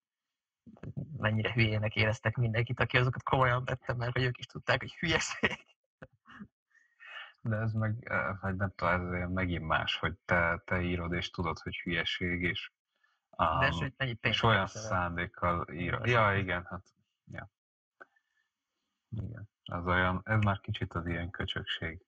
[1.16, 5.64] mennyire hülyének éreztek mindenkit, aki azokat komolyan vette, mert hogy ők is tudták, hogy hülyeség.
[7.40, 11.58] De ez meg, vagy nem tudom, ez megint más, hogy te, te írod és tudod,
[11.58, 12.72] hogy hülyeség, és,
[13.30, 16.06] um, De és, hogy és olyan szándékkal írod.
[16.06, 16.82] Ja, igen, hát,
[17.24, 17.50] ja.
[19.08, 22.06] Igen, az olyan, ez már kicsit az ilyen köcsökség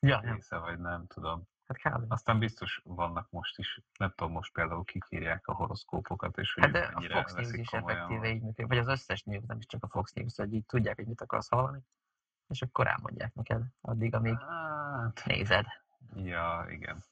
[0.00, 1.48] ja, része, vagy nem tudom.
[1.78, 2.12] Hát kb.
[2.12, 6.72] Aztán biztos vannak most is, nem tudom, most például kikírják a horoszkópokat, és hogy hát
[6.72, 9.84] de a Fox News is effektíve így működik, vagy az összes news, nem is csak
[9.84, 11.80] a Fox News, hogy így tudják, hogy mit akarsz hallani,
[12.48, 15.22] és akkor elmondják neked addig, amíg hát...
[15.24, 15.66] nézed.
[16.14, 17.04] Ja, igen.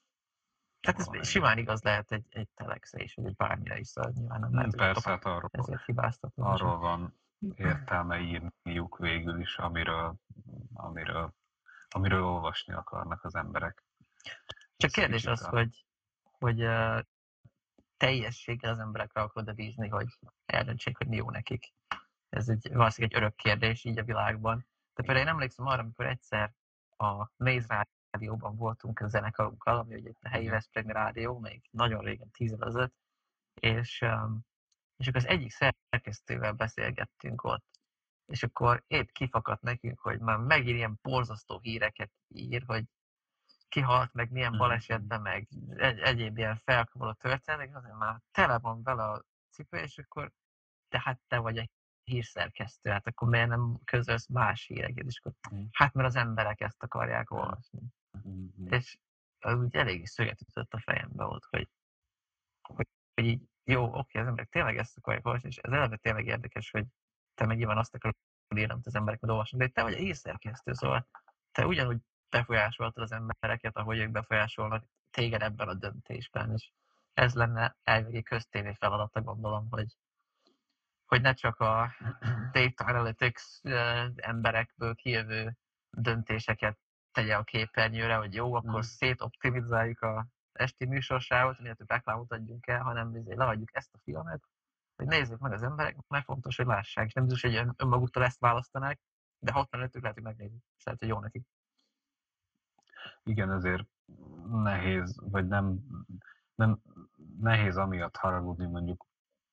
[0.80, 4.40] Hát ez simán igaz lehet egy, egy telexre is, vagy egy bármire is, szóval nyilván
[4.40, 6.46] nem lehet, Persze, hát arról, ezért hibáztatom.
[6.46, 7.20] arról van
[7.54, 10.14] értelme írniuk végül is, amiről,
[10.74, 11.34] amiről,
[11.88, 13.84] amiről olvasni akarnak az emberek.
[14.80, 15.84] Csak kérdés az, hogy,
[16.38, 17.00] hogy uh,
[17.96, 20.06] teljességgel az emberekre akarod bízni, hogy
[20.46, 21.72] eldöntsék, hogy mi jó nekik.
[22.28, 24.66] Ez egy, valószínűleg egy örök kérdés így a világban.
[24.94, 26.52] De például én emlékszem arra, amikor egyszer
[26.96, 32.30] a Maze rádióban voltunk a zenekarunkkal, ami ugye a helyi Veszprém rádió, még nagyon régen,
[32.30, 32.94] tíz ezelőtt,
[33.54, 34.40] és, um,
[34.96, 37.66] és akkor az egyik szerkesztővel beszélgettünk ott,
[38.26, 42.84] és akkor épp kifakadt nekünk, hogy már megint ilyen borzasztó híreket ír, hogy
[43.70, 44.58] kihalt, meg milyen mhm.
[44.58, 49.98] balesetben, meg egy, egyéb ilyen felkavaró történetek, azért már tele van vele a cipő, és
[49.98, 50.32] akkor
[50.88, 51.70] de hát te vagy egy
[52.04, 55.64] hírszerkesztő, hát akkor miért nem közölsz más híreket, és akkor mm.
[55.72, 57.80] hát mert az emberek ezt akarják olvasni.
[58.28, 58.66] Mm-hmm.
[58.66, 58.98] És
[59.38, 61.68] az úgy elég szöget ütött a fejembe volt, hogy,
[62.68, 66.26] hogy, hogy így, jó, oké, az emberek tényleg ezt akarják olvasni, és ez eleve tényleg
[66.26, 66.86] érdekes, hogy
[67.34, 68.16] te meg nyilván azt akarod
[68.54, 71.08] írni, amit az emberek meg olvasnak, de te vagy egy hírszerkesztő, szóval
[71.50, 76.70] te ugyanúgy befolyásoltad az embereket, ahogy ők befolyásolnak téged ebben a döntésben, és
[77.12, 79.96] ez lenne elvégi köztévé feladata, gondolom, hogy,
[81.06, 81.92] hogy ne csak a
[82.52, 83.42] data analytics
[84.16, 85.56] emberekből kijövő
[85.90, 86.78] döntéseket
[87.12, 88.80] tegye a képernyőre, hogy jó, akkor mm.
[88.80, 94.42] szétoptimizáljuk a esti műsorsávot, miért reklámot adjunk el, hanem lehagyjuk ezt a filmet,
[94.96, 98.38] hogy nézzük meg az emberek, mert fontos, hogy lássák, és nem biztos, hogy önmaguktól ezt
[98.38, 99.00] választanák,
[99.38, 101.46] de 65 lehet, hogy megnézik, és lehet, hogy jó nekik.
[103.30, 103.86] Igen, ezért
[104.50, 105.78] nehéz, vagy nem,
[106.54, 106.80] nem
[107.40, 109.06] nehéz amiatt haragudni mondjuk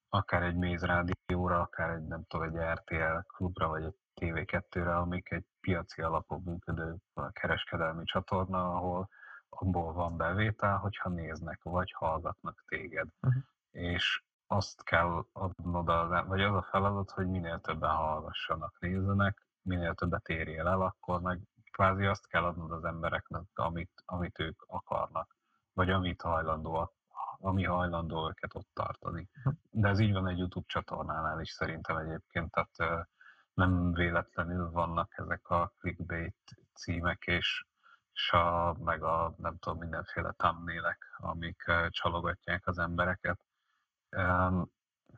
[0.09, 5.31] akár egy Méz rádióra, akár egy nem tudom, egy RTL klubra, vagy egy TV2-re, amik
[5.31, 6.95] egy piaci alapon működő
[7.31, 9.09] kereskedelmi csatorna, ahol
[9.49, 13.07] abból van bevétel, hogyha néznek, vagy hallgatnak téged.
[13.21, 13.43] Uh-huh.
[13.71, 15.85] És azt kell adnod,
[16.27, 21.39] vagy az a feladat, hogy minél többen hallgassanak, nézzenek, minél többet érjél el, akkor meg
[21.77, 25.35] kvázi azt kell adnod az embereknek, amit, amit ők akarnak,
[25.73, 26.95] vagy amit hajlandóak
[27.39, 29.29] ami hajlandó őket ott tartani.
[29.69, 33.07] De ez így van egy YouTube csatornánál is szerintem egyébként, tehát
[33.53, 36.37] nem véletlenül vannak ezek a clickbait
[36.73, 37.65] címek, és,
[38.11, 43.39] és a, meg a nem tudom, mindenféle thumbnailek, amik csalogatják az embereket.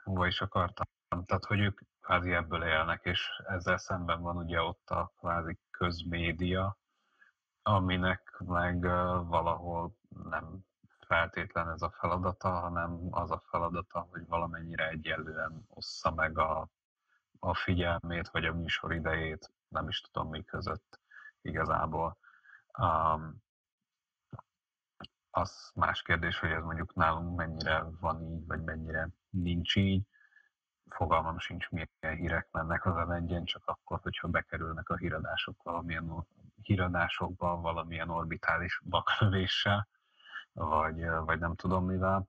[0.04, 0.86] Hova is akartam?
[1.26, 6.78] Tehát, hogy ők kvázi ebből élnek, és ezzel szemben van ugye ott a kvázi közmédia,
[7.62, 8.82] aminek meg
[9.28, 10.66] valahol nem
[11.00, 16.70] feltétlen ez a feladata, hanem az a feladata, hogy valamennyire egyenlően ossza meg a,
[17.40, 21.00] a figyelmét, vagy a műsor idejét, nem is tudom mi között
[21.42, 22.18] igazából.
[22.78, 23.44] Um,
[25.30, 30.08] az más kérdés, hogy ez mondjuk nálunk mennyire van így, vagy mennyire nincs így.
[30.90, 36.26] Fogalmam sincs, milyen hírek mennek az m csak akkor, hogyha bekerülnek a híradások valamilyen
[36.62, 39.88] híradásokba, valamilyen orbitális baklövéssel
[40.54, 42.28] vagy, vagy nem tudom mivel.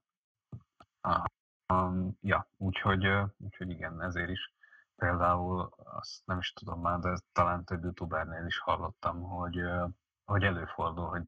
[1.73, 4.53] Um, ja, úgyhogy, úgyhogy igen, ezért is
[4.97, 9.61] például azt nem is tudom már, de talán több youtubernél is hallottam, hogy,
[10.25, 11.27] hogy előfordul, hogy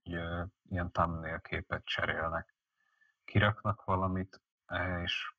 [0.69, 2.55] ilyen thumbnail képet cserélnek.
[3.25, 4.41] Kiraknak valamit,
[5.03, 5.35] és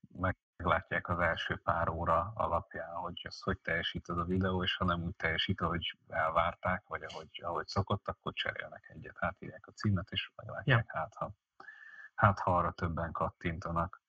[0.63, 4.85] meglátják az első pár óra alapján, hogy az hogy teljesít az a videó, és ha
[4.85, 10.09] nem úgy teljesít, ahogy elvárták, vagy ahogy, ahogy szokott, akkor cserélnek egyet, átírják a címet,
[10.11, 10.99] és meglátják ja.
[10.99, 11.31] hát, ha
[12.15, 14.01] hát ha arra többen kattintanak.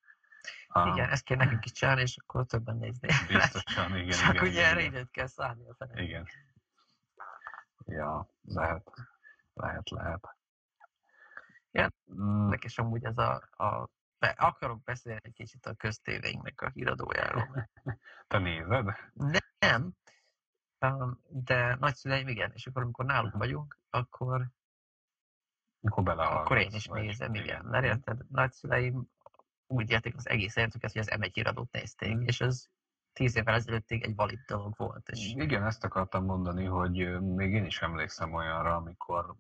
[0.74, 3.08] Um, igen, ezt kell nekünk is csinálni, és akkor többen nézni.
[3.28, 4.18] Biztosan, igen.
[4.18, 6.02] Csak igen, ugye erre időt kell szállni a fene.
[6.02, 6.26] Igen.
[7.86, 8.90] Ja, lehet,
[9.54, 10.36] lehet, lehet.
[11.70, 12.48] Ja, mm.
[12.48, 13.88] nekem amúgy ez a, a
[14.18, 17.70] be, akarok beszélni egy kicsit a köztévéinknek a híradójáról.
[18.29, 18.87] Te nézed?
[19.59, 19.94] Nem,
[21.29, 24.48] de nagyszüleim igen, és akkor amikor náluk vagyunk, akkor
[25.81, 27.46] akkor Akkor én is nézem, igen.
[27.46, 27.64] igen.
[27.64, 29.09] Mert érted, nagyszüleim
[29.66, 32.22] úgy érték az egész életüket, hogy az M1 híradót nézték, mm.
[32.22, 32.66] és ez
[33.12, 35.09] tíz évvel ezelőttig egy valid dolog volt.
[35.09, 35.33] És...
[35.35, 39.35] Igen, ezt akartam mondani, hogy még én is emlékszem olyanra, amikor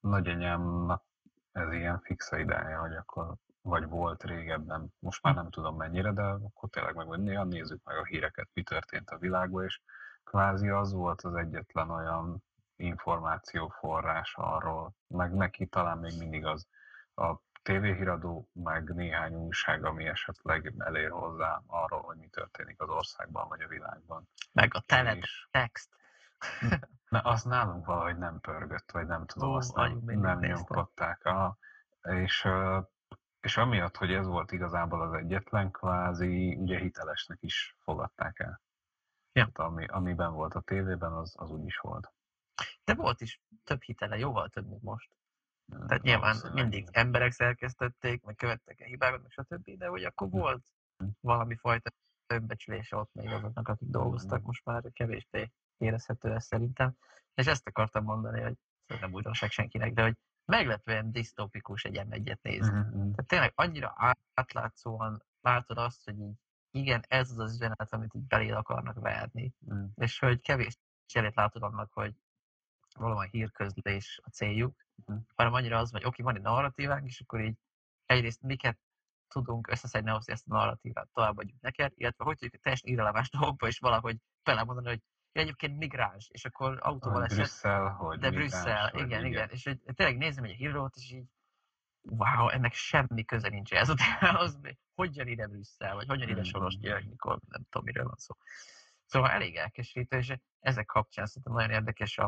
[0.00, 1.04] nagyanyámnak
[1.52, 6.22] ez ilyen fixa ideje, hogy akkor vagy volt régebben, most már nem tudom mennyire, de
[6.22, 9.80] akkor tényleg meg, hogy néha nézzük meg a híreket, mi történt a világban, és
[10.24, 12.42] kvázi az volt az egyetlen olyan
[12.76, 16.66] információforrás arról, meg neki talán még mindig az
[17.14, 23.48] a tévéhíradó, meg néhány újság, ami esetleg elér hozzá arról, hogy mi történik az országban
[23.48, 24.28] vagy a világban.
[24.52, 25.88] Meg a teletext.
[27.08, 31.24] Na, az nálunk valahogy nem pörgött, vagy nem tudom, Ó, azt nem, nem nyomkodták.
[31.24, 31.56] A,
[32.02, 32.48] És,
[33.40, 38.60] és amiatt, hogy ez volt igazából az egyetlen, kvázi ugye hitelesnek is fogadták el.
[39.32, 39.44] Ja.
[39.44, 42.12] Hát ami, amiben volt a tévében, az, az úgy is volt.
[42.84, 45.10] De volt is több hitele, jóval több, mint most.
[45.86, 50.36] Tehát nyilván mindig emberek szerkesztették, meg követtek a hibákat, meg stb., de hogy akkor hm.
[50.36, 50.66] volt
[51.20, 51.90] valami fajta
[52.26, 54.46] önbecsülése ott még azoknak, akik dolgoztak, hm.
[54.46, 56.94] most már kevésbé érezhető ez szerintem.
[57.34, 58.56] És ezt akartam mondani, hogy
[59.00, 60.16] nem újdonság senkinek, de hogy
[60.48, 62.78] meglepően disztópikus egy m nézni.
[62.78, 63.10] Mm-hmm.
[63.10, 66.38] Tehát tényleg annyira átlátszóan látod azt, hogy így,
[66.70, 69.84] igen, ez az az üzenet, amit így belé akarnak verni, mm.
[69.94, 72.14] és hogy kevés cselét látod annak, hogy
[72.98, 75.24] valamilyen hírközlés a céljuk, uh-huh.
[75.34, 77.56] hanem annyira az, hogy oké, van egy narratívánk, és akkor így
[78.06, 78.78] egyrészt miket
[79.28, 83.68] tudunk összeszedni ahhoz, hogy ezt a narratívát továbbadjuk neked, illetve hogy tudjuk teljesen irreleváns dolgokba
[83.68, 87.36] is valahogy belemondani, hogy ja, egyébként migráns, és akkor autóval esett.
[87.36, 91.26] Brüsszel, hogy De Brüsszel, igen, igen, igen, és hogy tényleg nézem egy hírót, és így
[92.02, 93.88] wow, ennek semmi köze nincs ez
[94.20, 94.58] az,
[94.94, 98.34] hogy jön ide Brüsszel, vagy hogyan ide Soros György, mikor nem tudom, miről van szó.
[99.04, 102.18] Szóval elég elkeserítő, és ezek kapcsán szerintem nagyon érdekes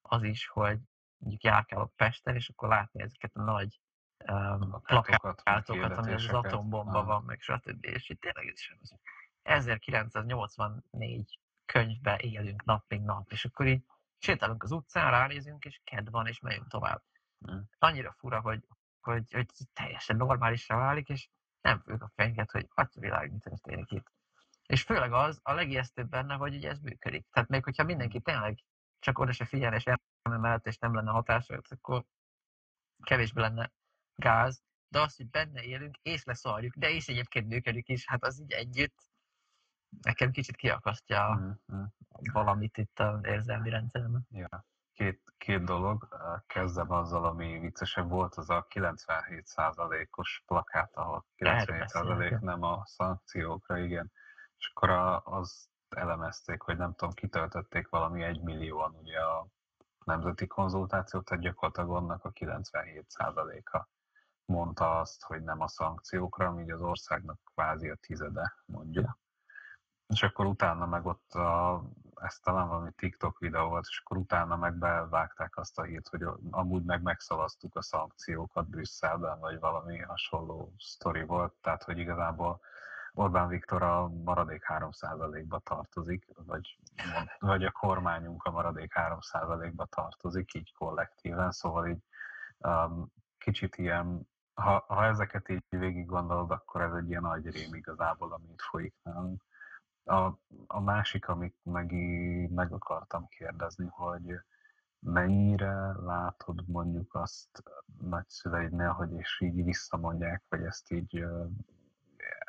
[0.00, 0.78] az is, hogy
[1.16, 3.80] mondjuk járkálok Pesten, és akkor látni ezeket a nagy
[4.26, 7.84] um, plakátokat, ami az atombomba van, meg stb.
[7.84, 8.76] És itt tényleg is
[9.42, 13.84] 1984 könyvbe élünk nap, mint nap, és akkor így
[14.18, 17.02] sétálunk az utcán, ránézünk, és kedv van, és megyünk tovább.
[17.50, 17.60] Mm.
[17.78, 18.66] Annyira fura, hogy,
[19.00, 21.28] hogy, hogy teljesen normálisra válik, és
[21.60, 24.12] nem fők a fejünket, hogy atya világ, mi történik itt.
[24.66, 27.26] És főleg az, a legijesztőbb benne, hogy ugye ez működik.
[27.30, 28.58] Tehát még hogyha mindenki tényleg
[28.98, 29.84] csak oda se figyel, és
[30.22, 32.04] emellett, és nem lenne hatása, akkor
[33.02, 33.72] kevésbé lenne
[34.14, 38.40] gáz, de az, hogy benne élünk, és leszarjuk, de és egyébként működik is, hát az
[38.40, 38.94] így együtt
[40.02, 41.84] nekem kicsit kiakasztja mm-hmm.
[42.32, 44.26] valamit itt az érzelmi rendszeremben.
[44.30, 44.64] Ja.
[44.92, 46.08] Két, két dolog,
[46.46, 54.12] kezdem azzal, ami viccesebb volt, az a 97%-os plakát, ahol 97% nem a szankciókra, igen.
[54.58, 54.90] És akkor
[55.24, 59.46] az elemezték, hogy nem tudom, kitöltötték valami egymillióan ugye a
[60.04, 63.88] nemzeti konzultációt, tehát gyakorlatilag annak a 97%-a
[64.44, 69.18] mondta azt, hogy nem a szankciókra, míg az országnak kvázi a tizede mondja.
[70.06, 71.82] És akkor utána meg ott, a,
[72.14, 76.26] ez talán valami TikTok videó volt, és akkor utána meg bevágták azt a hírt, hogy
[76.50, 82.60] amúgy meg megszavaztuk a szankciókat Brüsszelben, vagy valami hasonló sztori volt, tehát hogy igazából
[83.18, 86.78] Orbán Viktor a maradék 3%-ba tartozik, vagy,
[87.38, 92.02] vagy a kormányunk a maradék 3%-ba tartozik, így kollektíven, szóval így
[92.58, 97.74] um, kicsit ilyen, ha, ha ezeket így végig gondolod, akkor ez egy ilyen nagy rém
[97.74, 99.44] igazából, amit folyik nálunk.
[100.08, 101.92] A, a másik, amit meg,
[102.50, 104.40] meg akartam kérdezni, hogy
[104.98, 107.62] mennyire látod mondjuk azt
[107.98, 111.24] nagyszüleidnél, hogy és így visszamondják, hogy ezt így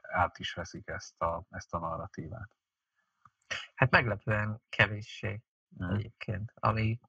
[0.01, 2.49] át is veszik ezt a, ezt a narratívát.
[3.75, 5.41] Hát meglepően kevéssé
[5.83, 5.89] mm.
[5.89, 6.99] egyébként, ami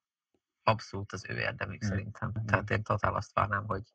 [0.62, 1.88] abszolút az ő érdemük mm.
[1.88, 2.32] szerintem.
[2.38, 2.44] Mm.
[2.44, 3.94] Tehát én totál azt várnám, hogy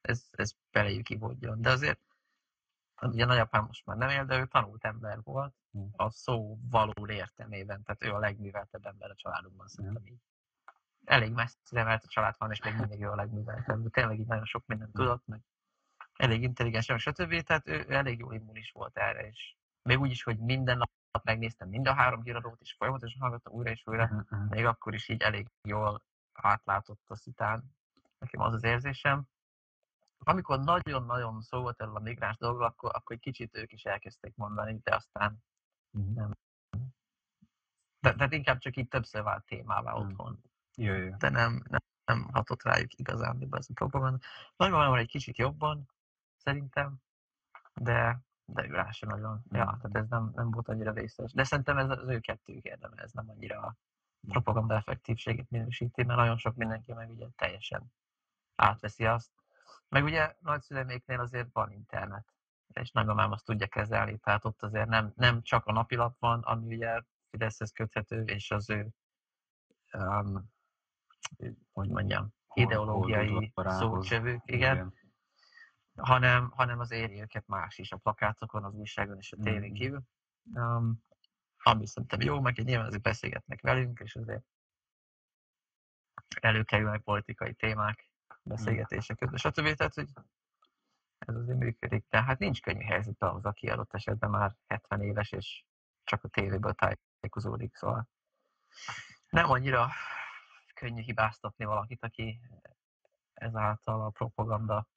[0.00, 1.60] ez, ez belejük ivódjon.
[1.60, 2.00] De azért
[3.02, 5.86] ugye nagyapám most már nem él, de ő tanult ember volt, mm.
[5.96, 10.20] a szó való értelmében, tehát ő a legműveltebb ember a családunkban szerintem így.
[11.04, 13.90] Elég messzire, mert a család van, és még mindig ő a legműveltebb.
[13.90, 15.02] Tényleg így nagyon sok mindent mm.
[15.02, 15.40] tudott, meg
[16.16, 17.42] elég intelligens, stb.
[17.42, 21.24] Tehát ő, ő elég jó immunis volt erre, és még úgy is, hogy minden nap
[21.24, 25.22] megnéztem mind a három híradót, és folyamatosan hallgattam újra és újra, még akkor is így
[25.22, 27.64] elég jól átlátott a szitán.
[28.18, 29.28] Nekem az az érzésem.
[30.28, 34.34] Amikor nagyon-nagyon szó volt erről a migráns dolgok, akkor, akkor egy kicsit ők is elkezdték
[34.36, 35.42] mondani, de aztán
[35.92, 36.14] uh-huh.
[36.14, 36.32] nem.
[38.00, 40.08] De, tehát inkább csak így többször vált témává uh-huh.
[40.08, 40.42] otthon.
[40.76, 44.18] Jaj, De nem, nem, nem hatott rájuk igazán, de ez a propaganda.
[44.56, 45.90] Nagyban egy kicsit jobban,
[46.36, 46.96] szerintem,
[47.74, 49.42] de, de ő rá sem nagyon.
[49.50, 49.78] Ja, mm.
[49.80, 51.32] tehát ez nem, nem volt annyira vészes.
[51.32, 53.76] De szerintem ez az ő kettőjük érdeme, ez nem annyira a
[54.28, 57.92] propaganda effektívségét minősíti, mert nagyon sok mindenki meg ugye teljesen
[58.54, 59.30] átveszi azt.
[59.88, 62.34] Meg ugye nagyszüleméknél azért van internet,
[62.72, 66.74] és nagymamám azt tudja kezelni, tehát ott azért nem, nem csak a napilap van, ami
[66.74, 68.88] ugye Fideszhez köthető, és az ő,
[69.92, 70.50] um,
[71.72, 74.74] hogy mondjam, ideológiai szócsövők, igen.
[74.74, 74.94] igen
[75.96, 79.74] hanem, hanem az éri őket más is, a plakátokon, az újságon és a tévén mm.
[79.74, 80.02] kívül.
[80.54, 81.04] Um,
[81.62, 84.44] ami szerintem jó, meg nyilván azért beszélgetnek velünk, és azért
[86.40, 88.10] előkerülnek politikai témák,
[88.46, 89.76] beszélgetések közben, stb.
[89.76, 90.08] Tehát, hogy
[91.18, 92.06] ez azért működik.
[92.08, 95.64] De hát nincs könnyű helyzet ahhoz, aki adott esetben már 70 éves, és
[96.04, 98.08] csak a tévéből tájékozódik, szóval
[99.28, 99.88] nem annyira
[100.74, 102.40] könnyű hibáztatni valakit, aki
[103.34, 104.88] ezáltal a propaganda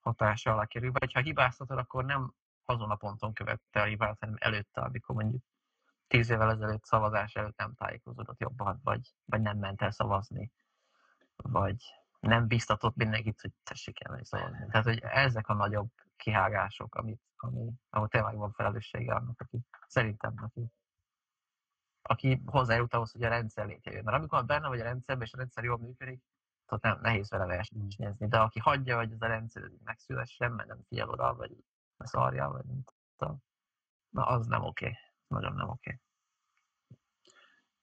[0.00, 4.36] hatása alá kerül, vagy ha hibáztatod, akkor nem azon a ponton követte a hibát, hanem
[4.38, 5.42] előtte, amikor mondjuk
[6.06, 10.52] tíz évvel ezelőtt szavazás előtt nem tájékozódott jobban, vagy, vagy nem ment el szavazni,
[11.36, 11.84] vagy
[12.26, 14.66] nem biztatott mindenkit, hogy tessék elmenni szavazni.
[14.66, 20.34] Tehát, hogy ezek a nagyobb kihágások, amit, ami, ahol tényleg van felelőssége annak, aki szerintem
[20.42, 20.72] aki,
[22.02, 24.04] aki hozzájut ahhoz, hogy a rendszer létjön.
[24.04, 26.22] Mert amikor benne vagy a rendszerben, és a rendszer jól működik,
[26.66, 28.28] tehát nem, nehéz vele versenyezni.
[28.28, 31.56] De aki hagyja, hogy ez a rendszer megszülessen, mert nem figyel oda, vagy
[31.98, 32.84] szarja, vagy nem
[33.16, 33.42] tudom,
[34.08, 34.86] na az nem oké.
[34.86, 34.98] Okay.
[35.26, 36.00] Nagyon nem oké.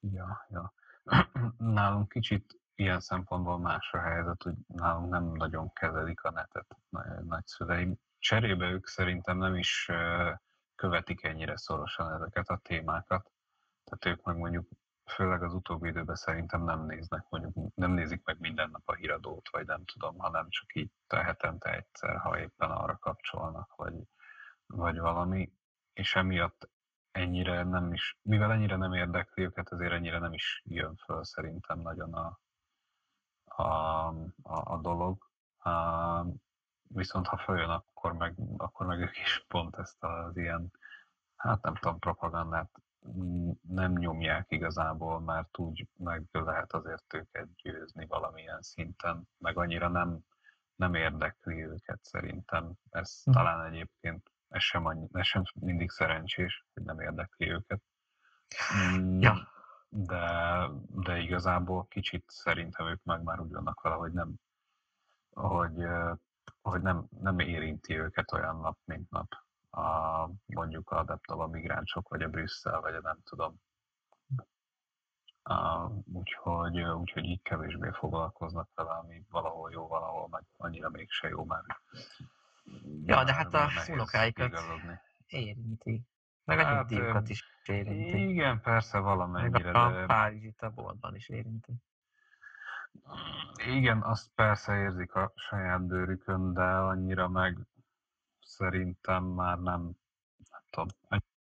[0.02, 0.14] Okay.
[0.14, 0.74] Ja, ja.
[1.58, 6.78] Nálunk kicsit ilyen szempontból más a helyzet, hogy nálunk nem nagyon kezelik a netet
[7.24, 7.96] nagyszüleim.
[8.20, 9.90] Cserébe ők szerintem nem is
[10.76, 13.32] követik ennyire szorosan ezeket a témákat.
[13.84, 14.68] Tehát ők meg mondjuk
[15.06, 19.50] főleg az utóbbi időben szerintem nem néznek, mondjuk nem nézik meg minden nap a híradót,
[19.50, 23.94] vagy nem tudom, hanem csak így hetente egyszer, ha éppen arra kapcsolnak, vagy,
[24.66, 25.52] vagy valami,
[25.94, 26.70] és emiatt
[27.12, 31.80] ennyire nem is, mivel ennyire nem érdekli őket, ezért ennyire nem is jön föl szerintem
[31.80, 32.40] nagyon a,
[33.56, 34.08] a,
[34.42, 35.30] a, a dolog.
[35.58, 36.26] A,
[36.88, 40.72] viszont ha följön, akkor meg, akkor meg ők is pont ezt az ilyen,
[41.36, 42.72] hát nem tudom, propagandát
[43.62, 50.20] nem nyomják igazából, mert úgy meg lehet azért őket győzni valamilyen szinten, meg annyira nem,
[50.76, 52.72] nem érdekli őket szerintem.
[52.90, 53.32] Ez hm.
[53.32, 57.82] talán egyébként ez sem, annyi, ez sem mindig szerencsés, hogy nem érdekli őket.
[59.20, 59.53] Ja.
[59.96, 64.34] De, de igazából kicsit szerintem ők meg már úgy vannak vele, hogy nem,
[65.34, 65.88] hogy,
[66.62, 69.28] hogy nem, nem érinti őket olyan nap, mint nap
[69.76, 73.62] a, mondjuk a, tudom, a migránsok, vagy a Brüsszel, vagy a nem tudom.
[75.44, 81.44] A, úgyhogy, úgyhogy így kevésbé foglalkoznak vele, ami valahol jó, valahol meg annyira mégse jó,
[81.46, 81.66] mert
[83.06, 84.60] Ja, de hát a unokáikat
[85.28, 86.02] érinti.
[86.46, 88.30] Meg a hát, nyugdíjukat is érinti.
[88.30, 89.72] Igen, persze valamennyire.
[89.72, 90.06] Meg a.
[90.06, 91.74] Párizsit a boltban is érinti.
[93.68, 97.58] Igen, azt persze érzik a saját bőrükön, de annyira meg
[98.40, 99.82] szerintem már nem,
[100.50, 100.88] nem tudom,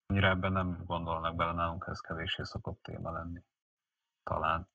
[0.07, 3.43] annyira ebben nem gondolnak bele, nálunk ez kevéssé szokott téma lenni.
[4.23, 4.67] Talán.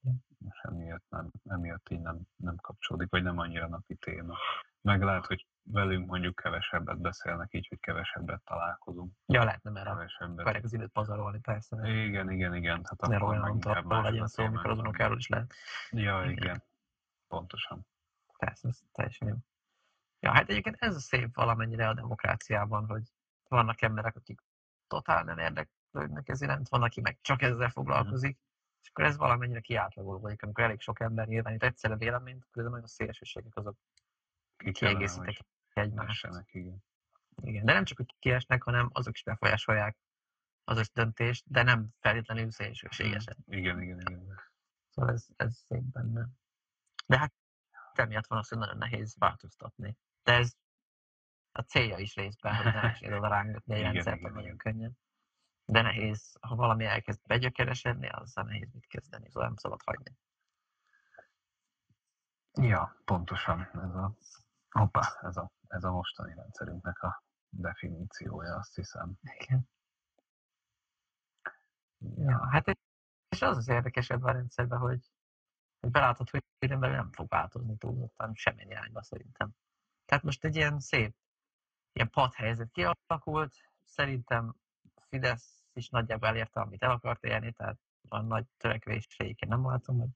[0.49, 4.37] És emiatt, nem, emiatt így nem, nem kapcsolódik, vagy nem annyira napi téma.
[4.81, 9.13] Meg lehet, hogy velünk mondjuk kevesebbet beszélnek, így, hogy kevesebbet találkozunk.
[9.27, 10.39] Ja, lehetne, mert kevesebbet.
[10.41, 11.89] akarják az időt pazarolni, persze.
[11.89, 12.81] Igen, igen, igen.
[12.85, 15.55] Hát akkor olyan meg inkább legyen szó, amikor az unokáról is lehet.
[15.91, 16.31] Ja, igen.
[16.31, 16.63] igen.
[17.29, 17.87] Pontosan.
[18.39, 19.35] Persze, ez teljesen jó.
[20.21, 23.03] Ja, hát egyébként ez a szép valamennyire a demokráciában, hogy
[23.49, 24.41] vannak emberek, akik
[24.87, 28.43] totál nem érdeklődnek ez iránt, van, aki meg csak ezzel foglalkozik, mm.
[28.83, 33.57] és akkor ez valamennyire kiátlagolódik, amikor elég sok ember nyilvánít egyszerre véleményt, akkor nagyon szélsőségek
[33.57, 33.77] azok
[34.73, 35.39] kiegészítik
[35.75, 36.29] egymást.
[36.51, 36.85] Igen.
[37.43, 37.65] igen.
[37.65, 39.97] De nem csak, hogy kiesnek, hanem azok is befolyásolják
[40.65, 43.37] az össz döntést, de nem feltétlenül szélsőségesen.
[43.47, 44.41] Igen, igen, igen.
[44.91, 46.29] Szóval ez, ez szép benne.
[47.07, 47.33] De hát
[47.93, 49.97] emiatt van az, hogy nagyon nehéz változtatni.
[50.23, 50.53] De ez
[51.53, 54.99] a célja is részben, hogy nem is oda rángatni egy rendszert nagyon könnyen.
[55.65, 60.17] De nehéz, ha valami elkezd begyökeresedni, azzal nehéz mit kezdeni, szóval nem szabad hagyni.
[62.53, 63.61] Ja, pontosan.
[63.61, 64.17] Ez a,
[64.73, 69.19] opa, ez a, ez a mostani rendszerünknek a definíciója, azt hiszem.
[69.23, 69.69] Igen.
[71.99, 72.79] Ja, ja hát
[73.29, 75.11] és az az érdekesebb a rendszerben, hogy,
[75.81, 79.51] hogy belátod, hogy időben nem fog változni túlzottan semmilyen irányba szerintem.
[80.05, 81.17] Tehát most egy ilyen szép,
[81.93, 84.55] ilyen padhelyzet kialakult, szerintem
[85.09, 90.11] Fidesz is nagyjából elérte, amit el akart élni, tehát van nagy törekvéseiken nem látom, hogy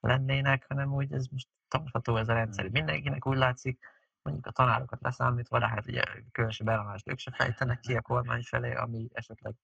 [0.00, 2.64] lennének, hanem úgy ez most tartható ez a rendszer.
[2.64, 2.72] Hmm.
[2.72, 3.84] Mindenkinek úgy látszik,
[4.22, 8.42] mondjuk a tanárokat leszámítva, de hát ugye különösebb ellenást ők se fejtenek ki a kormány
[8.42, 9.54] felé, ami esetleg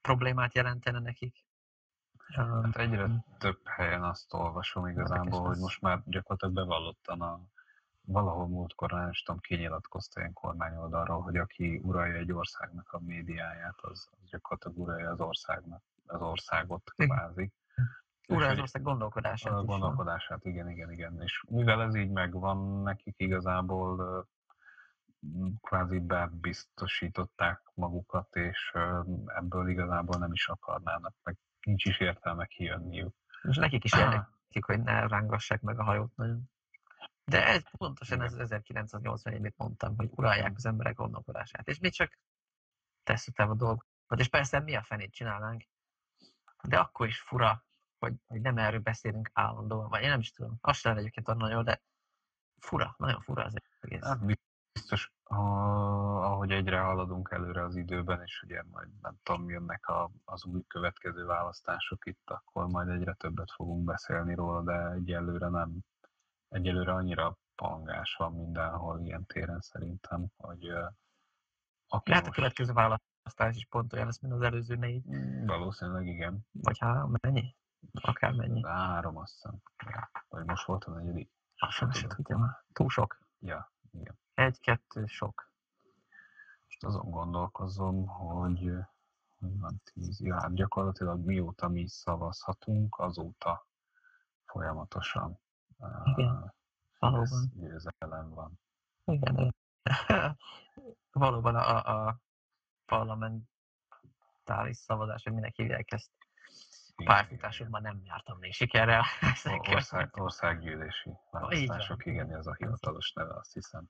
[0.00, 1.44] problémát jelentene nekik.
[2.34, 7.40] Hát egyre um, több helyen azt olvasom igazából, hogy most már gyakorlatilag bevallottan a
[8.04, 13.78] valahol múltkor, nem is tudom, kinyilatkozta ilyen kormányoldalról, hogy aki uralja egy országnak a médiáját,
[13.80, 17.52] az, az gyakorlatilag uralja az országnak, az országot kvázi.
[18.28, 20.52] Ura az ország gondolkodását A gondolkodását, van.
[20.52, 21.20] igen, igen, igen.
[21.22, 24.26] És mivel ez így megvan, nekik igazából
[25.60, 28.72] kvázi bebiztosították magukat, és
[29.26, 33.14] ebből igazából nem is akarnának, meg nincs is értelme kijönniük.
[33.42, 36.50] És nekik is érdeklik, hogy ne rángassák meg a hajót nagyon.
[37.24, 41.68] De ez pontosan ez az 1981, amit mondtam, hogy uralják az emberek gondolkodását.
[41.68, 42.18] És mi csak
[43.02, 44.18] tesszük a dolgokat.
[44.18, 45.62] És persze mi a fenét csinálnánk.
[46.62, 47.64] De akkor is fura,
[48.04, 51.40] hogy, hogy nem erről beszélünk állandóan, vagy én nem is tudom, azt sem egyébként olyan
[51.40, 51.82] nagyon, de
[52.58, 54.04] fura, nagyon fura az egész.
[54.04, 54.24] Hát
[54.72, 60.44] biztos, ahogy egyre haladunk előre az időben, és ugye majd nem tudom, jönnek a, az
[60.44, 65.78] új következő választások itt, akkor majd egyre többet fogunk beszélni róla, de egyelőre nem.
[66.48, 70.68] Egyelőre annyira pangás van mindenhol ilyen téren szerintem, hogy
[71.88, 72.38] aki Lehet most...
[72.38, 75.06] a következő választás is pont olyan lesz, mint az előző négy.
[75.06, 76.46] Mm, valószínűleg igen.
[76.52, 77.54] Vagy három, mennyi?
[77.92, 78.62] Akár mennyi.
[78.62, 79.62] Három, azt hiszem.
[80.28, 81.30] Vagy most volt a negyedik.
[81.68, 83.18] Sem tudja Túl sok.
[83.38, 84.18] Ja, igen.
[84.34, 85.52] Egy-kettő sok.
[86.64, 88.72] Most azon gondolkozom, hogy,
[89.38, 90.20] hogy van tíz.
[90.20, 93.66] Ja, hát gyakorlatilag mióta mi szavazhatunk, azóta
[94.44, 95.42] folyamatosan
[96.04, 96.54] igen.
[96.98, 97.52] Valóban.
[97.54, 98.60] győzelem van.
[99.04, 99.54] Igen,
[101.12, 102.18] valóban a, a
[102.86, 103.46] parlamentális
[104.76, 106.10] szavazás, hogy minek hívják ezt,
[107.04, 109.04] pályafutásomban nem jártam még sikerrel.
[109.74, 113.84] Ország, országgyűlési választások, igen, ez a hivatalos neve, azt hiszem.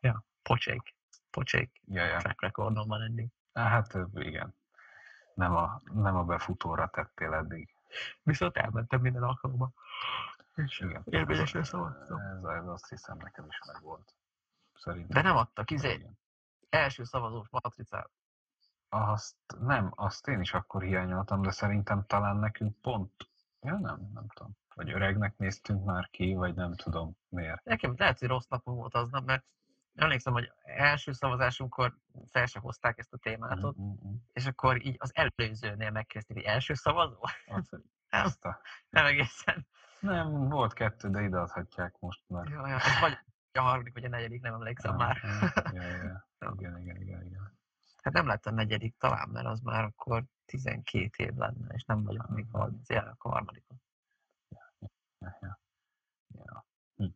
[0.00, 0.94] Ja, pocsék.
[1.30, 1.80] Pocsék.
[1.84, 2.18] Ja, ja.
[2.18, 3.28] Track recordon van eddig.
[3.52, 4.54] Hát igen.
[5.34, 7.74] Nem a, nem a befutóra tettél eddig.
[8.22, 9.74] Viszont elmentem minden alkalommal.
[10.54, 11.02] És igen.
[11.04, 12.18] Érvényesen szavaztam.
[12.20, 14.14] Ez, ez azt hiszem nekem is meg volt.
[14.74, 15.22] Szerintem.
[15.22, 16.10] De nem adtak, izé,
[16.68, 18.10] első szavazós matricát.
[18.94, 23.12] Azt nem, azt én is akkor hiányoltam, de szerintem talán nekünk pont,
[23.60, 24.56] ja nem, nem tudom.
[24.74, 27.64] Vagy öregnek néztünk már ki, vagy nem tudom miért.
[27.64, 29.44] Nekem lehet, hogy rossz napom volt aznap, mert
[29.94, 31.96] emlékszem, hogy első szavazásunkkor
[32.30, 34.14] fel se hozták ezt a témátot, mm-hmm.
[34.32, 37.20] és akkor így az előzőnél megkezdték, hogy első szavazó?
[38.10, 38.56] nem, a...
[38.88, 39.66] nem egészen.
[40.00, 42.48] Nem, volt kettő, de ideadhatják most már.
[42.48, 43.18] Ja, ja, ez vagy
[43.52, 45.20] a harmadik, vagy a negyedik, nem emlékszem ja, már.
[45.72, 46.26] Ja, ja, ja.
[46.58, 47.62] Igen, igen, igen, igen.
[48.04, 52.04] Hát nem lett a negyedik talán, mert az már akkor 12 év lenne, és nem
[52.04, 53.82] vagyok még 30, ja, akkor a harmadikon.
[54.48, 55.60] Ja, ja, ja.
[56.28, 56.66] ja.
[56.96, 57.06] Hm.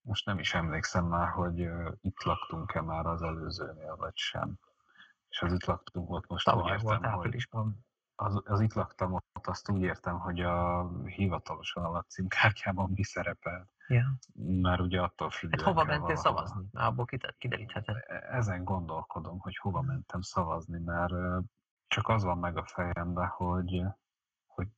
[0.00, 4.58] Most nem is emlékszem már, hogy uh, itt laktunk-e már az előzőnél, vagy sem.
[5.28, 7.34] És az itt laktunk ott most Tavaly volt hogy
[8.22, 13.70] az, az itt laktam ott, azt úgy értem, hogy a hivatalosan alatt címkártyában mi szerepel.
[13.88, 14.18] Ja.
[14.60, 15.64] Már ugye attól függően.
[15.64, 16.46] Hát hova mentél valahova.
[16.46, 16.68] szavazni?
[16.72, 17.04] Már abból
[17.38, 17.96] kiderítheted.
[18.06, 21.12] E, ezen gondolkodom, hogy hova mentem szavazni, mert
[21.86, 23.82] csak az van meg a fejemben, hogy,
[24.46, 24.68] hogy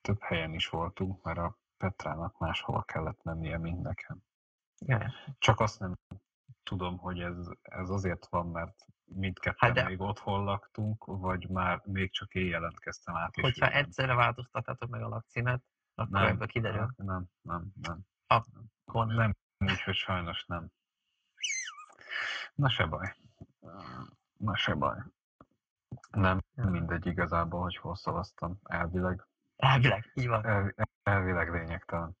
[0.00, 4.18] több helyen is voltunk, mert a Petrának máshova kellett mennie, mint nekem.
[4.78, 5.12] Ja.
[5.38, 5.94] Csak azt nem
[6.64, 9.88] tudom, hogy ez, ez azért van, mert mindketten hát de...
[9.88, 13.34] még otthon laktunk, vagy már még csak én jelentkeztem át.
[13.40, 15.62] Hogyha egyszerre változtathatok meg a lakcímet,
[15.94, 16.94] akkor nem, ebből kiderül.
[16.96, 18.00] Nem, nem, nem.
[18.26, 19.16] Akkor nem.
[19.16, 19.34] nem.
[19.58, 20.68] Úgyhogy sajnos nem.
[22.54, 23.14] Na se baj.
[24.36, 24.98] Na se baj.
[26.10, 28.58] Nem mindegy igazából, hogy hol szavaztam.
[28.62, 29.26] Elvileg.
[29.56, 30.44] Elvileg, így van.
[30.44, 32.16] El, elvileg lényegtelen.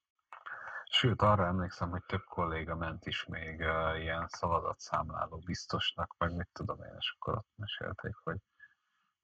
[0.96, 6.48] Sőt, arra emlékszem, hogy több kolléga ment is még uh, ilyen szavazatszámláló biztosnak, meg mit
[6.52, 8.36] tudom én, és akkor ott mesélték, hogy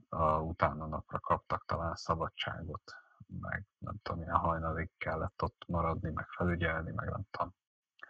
[0.09, 2.95] uh, utána napra kaptak talán szabadságot,
[3.27, 7.55] meg nem tudom, ilyen hajnalig kellett ott maradni, meg felügyelni, meg nem tudom.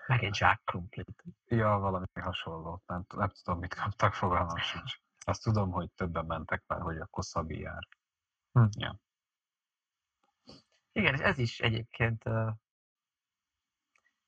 [0.06, 1.24] Meg egy zsák krumplit.
[1.46, 2.82] Ja, valami hasonló.
[2.86, 4.96] Nem, nem tudom, mit kaptak, fogalmam sincs.
[5.24, 7.88] Azt tudom, hogy többen mentek már, hogy akkor Szabi jár.
[8.52, 8.66] Hm.
[8.78, 8.96] Ja.
[10.92, 12.24] Igen, és ez is egyébként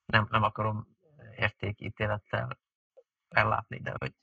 [0.04, 0.86] nem, nem akarom
[1.36, 2.58] értékítélettel
[3.28, 4.14] ellátni, de hogy,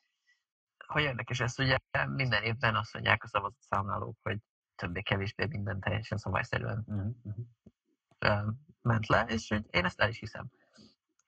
[0.86, 1.78] hogy érdekes ez, ugye
[2.08, 4.40] minden évben azt mondják a szavazatszámlálók, hogy
[4.76, 8.54] többé-kevésbé minden teljesen szabályszerűen uh-huh.
[8.82, 10.50] ment le, és hogy én ezt el is hiszem.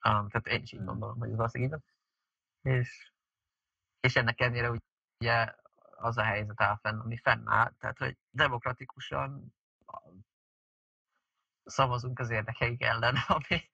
[0.08, 1.82] Um, tehát én is így gondolom, hogy ez valószínűleg
[2.62, 3.12] és,
[4.00, 4.70] és ennek ellenére
[5.18, 5.54] ugye
[5.96, 9.54] az a helyzet áll fenn, ami fennáll, tehát hogy demokratikusan
[11.64, 13.70] szavazunk az érdekeik ellen, ami,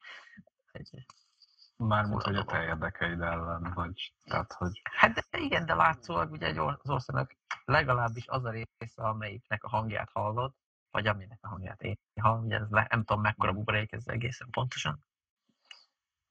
[1.76, 4.80] Mármint, hogy a te érdekeid ellen, vagy tehát, hogy...
[4.84, 9.68] Hát de igen, de látszólag ugye egy az országnak legalábbis az a része, amelyiknek a
[9.68, 10.54] hangját hallod,
[10.90, 13.54] vagy aminek a hangját én hallom, ugye ez le, nem tudom mekkora mm.
[13.54, 15.04] buborék ez egészen pontosan.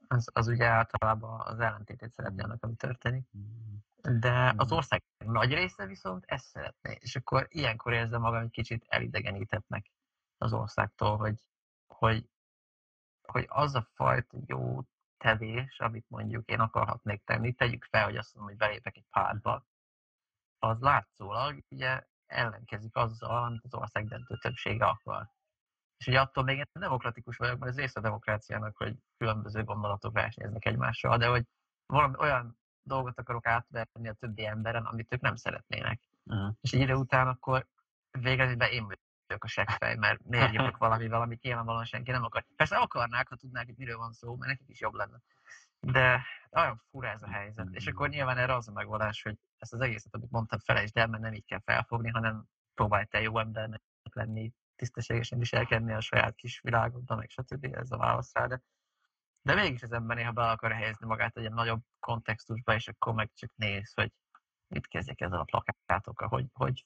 [0.07, 3.27] Az, az ugye általában az ellentétét szeretné annak, ami történik.
[3.37, 4.19] Mm.
[4.19, 4.75] De az mm.
[4.75, 9.91] ország nagy része viszont ezt szeretné, és akkor ilyenkor érzem magam egy kicsit elidegenítettnek
[10.37, 11.43] az országtól, hogy,
[11.87, 12.29] hogy
[13.31, 14.81] hogy az a fajta jó
[15.17, 19.65] tevés, amit mondjuk én akarhatnék tenni, tegyük fel, hogy azt mondom, hogy belépek egy pártba,
[20.59, 25.29] az látszólag ugye ellenkezik azzal, amit az ország döntő többsége akar.
[25.97, 30.13] És ugye attól még én demokratikus vagyok, mert ez része a demokráciának, hogy különböző gondolatok
[30.13, 31.43] versenyeznek egymással, de hogy
[31.85, 36.01] valami olyan dolgot akarok átverni a többi emberen, amit ők nem szeretnének.
[36.23, 36.55] Uh-huh.
[36.61, 37.67] És egy idő után akkor
[38.11, 38.87] végre én
[39.27, 42.45] vagyok a seggfej, mert miért jövök valamivel, amit nyilvánvalóan senki nem akar.
[42.55, 45.21] Persze akarnák, ha tudnák, hogy miről van szó, mert nekik is jobb lenne.
[45.79, 47.67] De olyan fura ez a helyzet.
[47.71, 51.07] És akkor nyilván erre az a megoldás, hogy ezt az egészet, amit mondtam, felejtsd el,
[51.07, 53.81] mert nem így kell felfogni, hanem próbálj te jó embernek
[54.13, 57.65] lenni, tisztességesen viselkedni a saját kis világodban, meg stb.
[57.71, 58.61] Ez a válasz rá, de,
[59.41, 63.31] de mégis az ember néha be akar helyezni magát egy nagyobb kontextusba, és akkor meg
[63.33, 64.11] csak néz, hogy
[64.67, 66.85] mit kezdjek ezzel a plakátokkal, hogy, hogy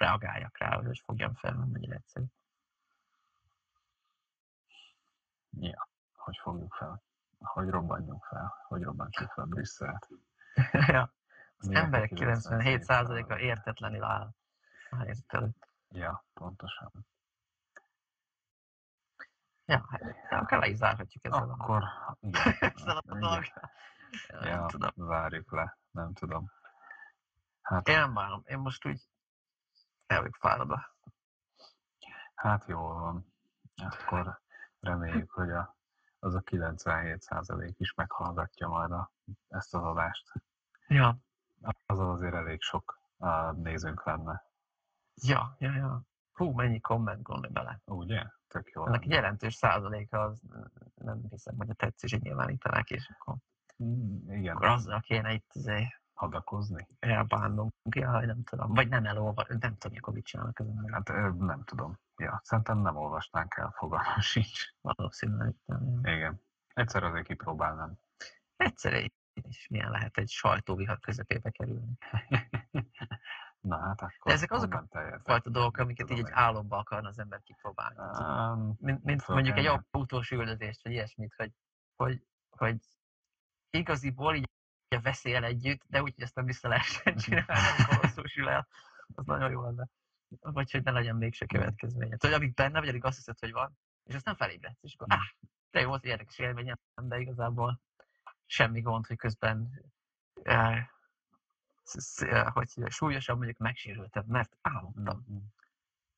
[0.00, 2.24] reagáljak rá, hogy hogy fogjam fel, nem mennyire egyszerű.
[5.50, 7.02] Ja, hogy fogjuk fel?
[7.38, 8.54] Hogy robbanjunk fel?
[8.68, 10.08] Hogy robbantsuk fel Brüsszelt?
[10.96, 11.12] ja.
[11.56, 14.34] Az Milyen emberek 97%-a értetlenül áll
[15.26, 15.68] előtt.
[15.88, 16.92] Ja, pontosan.
[19.64, 22.54] Ja, hát, akár le is zárhatjuk ezzel Akkor, a, igen.
[22.74, 23.42] ezzel a.
[24.28, 24.90] Ja, ja, tudom.
[24.94, 26.50] várjuk le, nem tudom.
[27.62, 29.08] Hát, én nem én most úgy
[30.10, 30.94] el vagyok fáradva.
[32.34, 33.32] Hát jól van.
[33.76, 34.40] Akkor
[34.80, 35.76] reméljük, hogy a,
[36.18, 39.12] az a 97% is meghallgatja majd a,
[39.48, 40.32] ezt az adást.
[40.88, 41.18] Ja.
[41.86, 44.44] Az azért elég sok a nézőnk lenne.
[45.14, 46.02] Ja, ja, ja.
[46.32, 47.80] Hú, mennyi komment gondolj bele.
[47.84, 48.24] Ugye?
[48.48, 48.86] Tök jó.
[48.86, 50.40] Ennek jelentős százaléka az
[50.94, 53.36] nem hiszem, hogy a tetszését nyilvánítanák, és akkor,
[53.82, 54.56] mm, igen.
[54.56, 56.88] akkor azzal kéne itt azért hadakozni.
[56.98, 58.74] Elbánnunk, ja, nem tudom.
[58.74, 60.88] Vagy nem elolva, nem tudom, akkor mit csinálnak ezen.
[60.92, 61.08] Hát
[61.38, 61.98] nem tudom.
[62.16, 64.64] Ja, szerintem nem olvasnánk el, fogalmam sincs.
[64.80, 66.00] Valószínűleg nem.
[66.02, 66.40] Igen.
[66.74, 67.98] Egyszer azért kipróbálnám.
[68.56, 69.10] Egyszer
[69.48, 71.98] is milyen lehet egy sajtóvihat közepébe kerülni.
[73.60, 74.12] Na hát akkor...
[74.24, 74.86] De ezek azok a
[75.24, 77.96] fajta dolgok, amiket így egy álomba akarna az ember kipróbálni.
[77.98, 81.52] Um, mint, mint mondjuk egy autós üldözést, vagy ilyesmit, hogy,
[81.96, 82.78] hogy, hogy
[83.70, 84.48] igaziból így
[84.98, 88.68] veszélyel együtt, de úgy, hogy ezt nem vissza lehessen csinálni, amikor hosszúsul el.
[89.14, 89.86] Az nagyon jó lenne.
[90.40, 92.16] Vagy hogy ne legyen mégse következménye.
[92.16, 95.16] Tudod, amíg benne vagy, addig azt hiszed, hogy van, és azt nem felébredsz, és akkor,
[95.16, 97.80] ah, de jó, volt érdekes élményem, de igazából
[98.46, 99.82] semmi gond, hogy közben
[100.42, 100.88] eh,
[102.52, 105.24] hogy súlyosabb mondjuk megsérültem, mert álmodtam.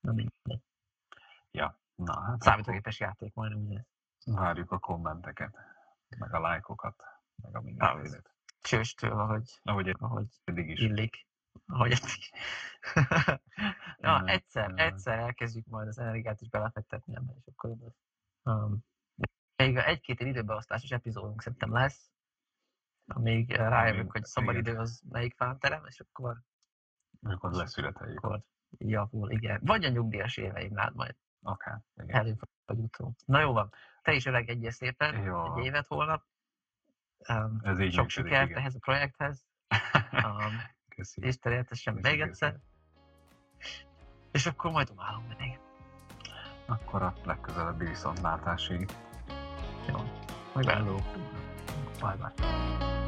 [0.00, 0.62] Na mindegy.
[1.50, 2.40] Ja, na hát.
[2.40, 3.82] Számítógépes játék majdnem ugye.
[4.24, 5.56] Várjuk a kommenteket,
[6.18, 7.02] meg a lájkokat,
[7.42, 8.31] meg a mindenfélét.
[8.62, 10.80] Csőstől, ahogy, ahogy, ahogy eddig is.
[10.80, 11.26] illik.
[11.66, 12.30] Ahogy eddig.
[14.00, 17.76] ja, egyszer, egyszer elkezdjük majd az energiát is belefektetni ebben, és akkor
[18.42, 18.84] um,
[19.56, 22.10] még egy-két időbeosztásos epizódunk szerintem lesz,
[23.06, 26.40] amíg rájövünk, hogy szabad idő az melyik fánterem, és akkor...
[27.22, 28.24] Akkor leszületeljük.
[28.24, 28.42] Akkor
[28.78, 29.60] javul, igen.
[29.64, 31.16] Vagy a nyugdíjas éveimnál majd.
[31.42, 32.16] Akár, igen.
[32.16, 33.14] Előbb vagy utóbb.
[33.24, 33.72] Na jó van.
[34.02, 35.56] Te is öreg egy szépen, jó.
[35.56, 36.24] egy évet holnap.
[37.28, 38.58] Um, Ez így sok sikert igen.
[38.60, 39.44] ehhez a projekthez.
[40.12, 40.60] Um,
[41.14, 42.56] Isten értesen még egyszer.
[44.30, 45.58] És akkor majd umálom még.
[46.66, 48.90] Akkor a legközelebbi viszontlátásig.
[49.88, 49.96] Jó.
[50.54, 50.96] Majd Hello.
[52.00, 53.01] Bye bye.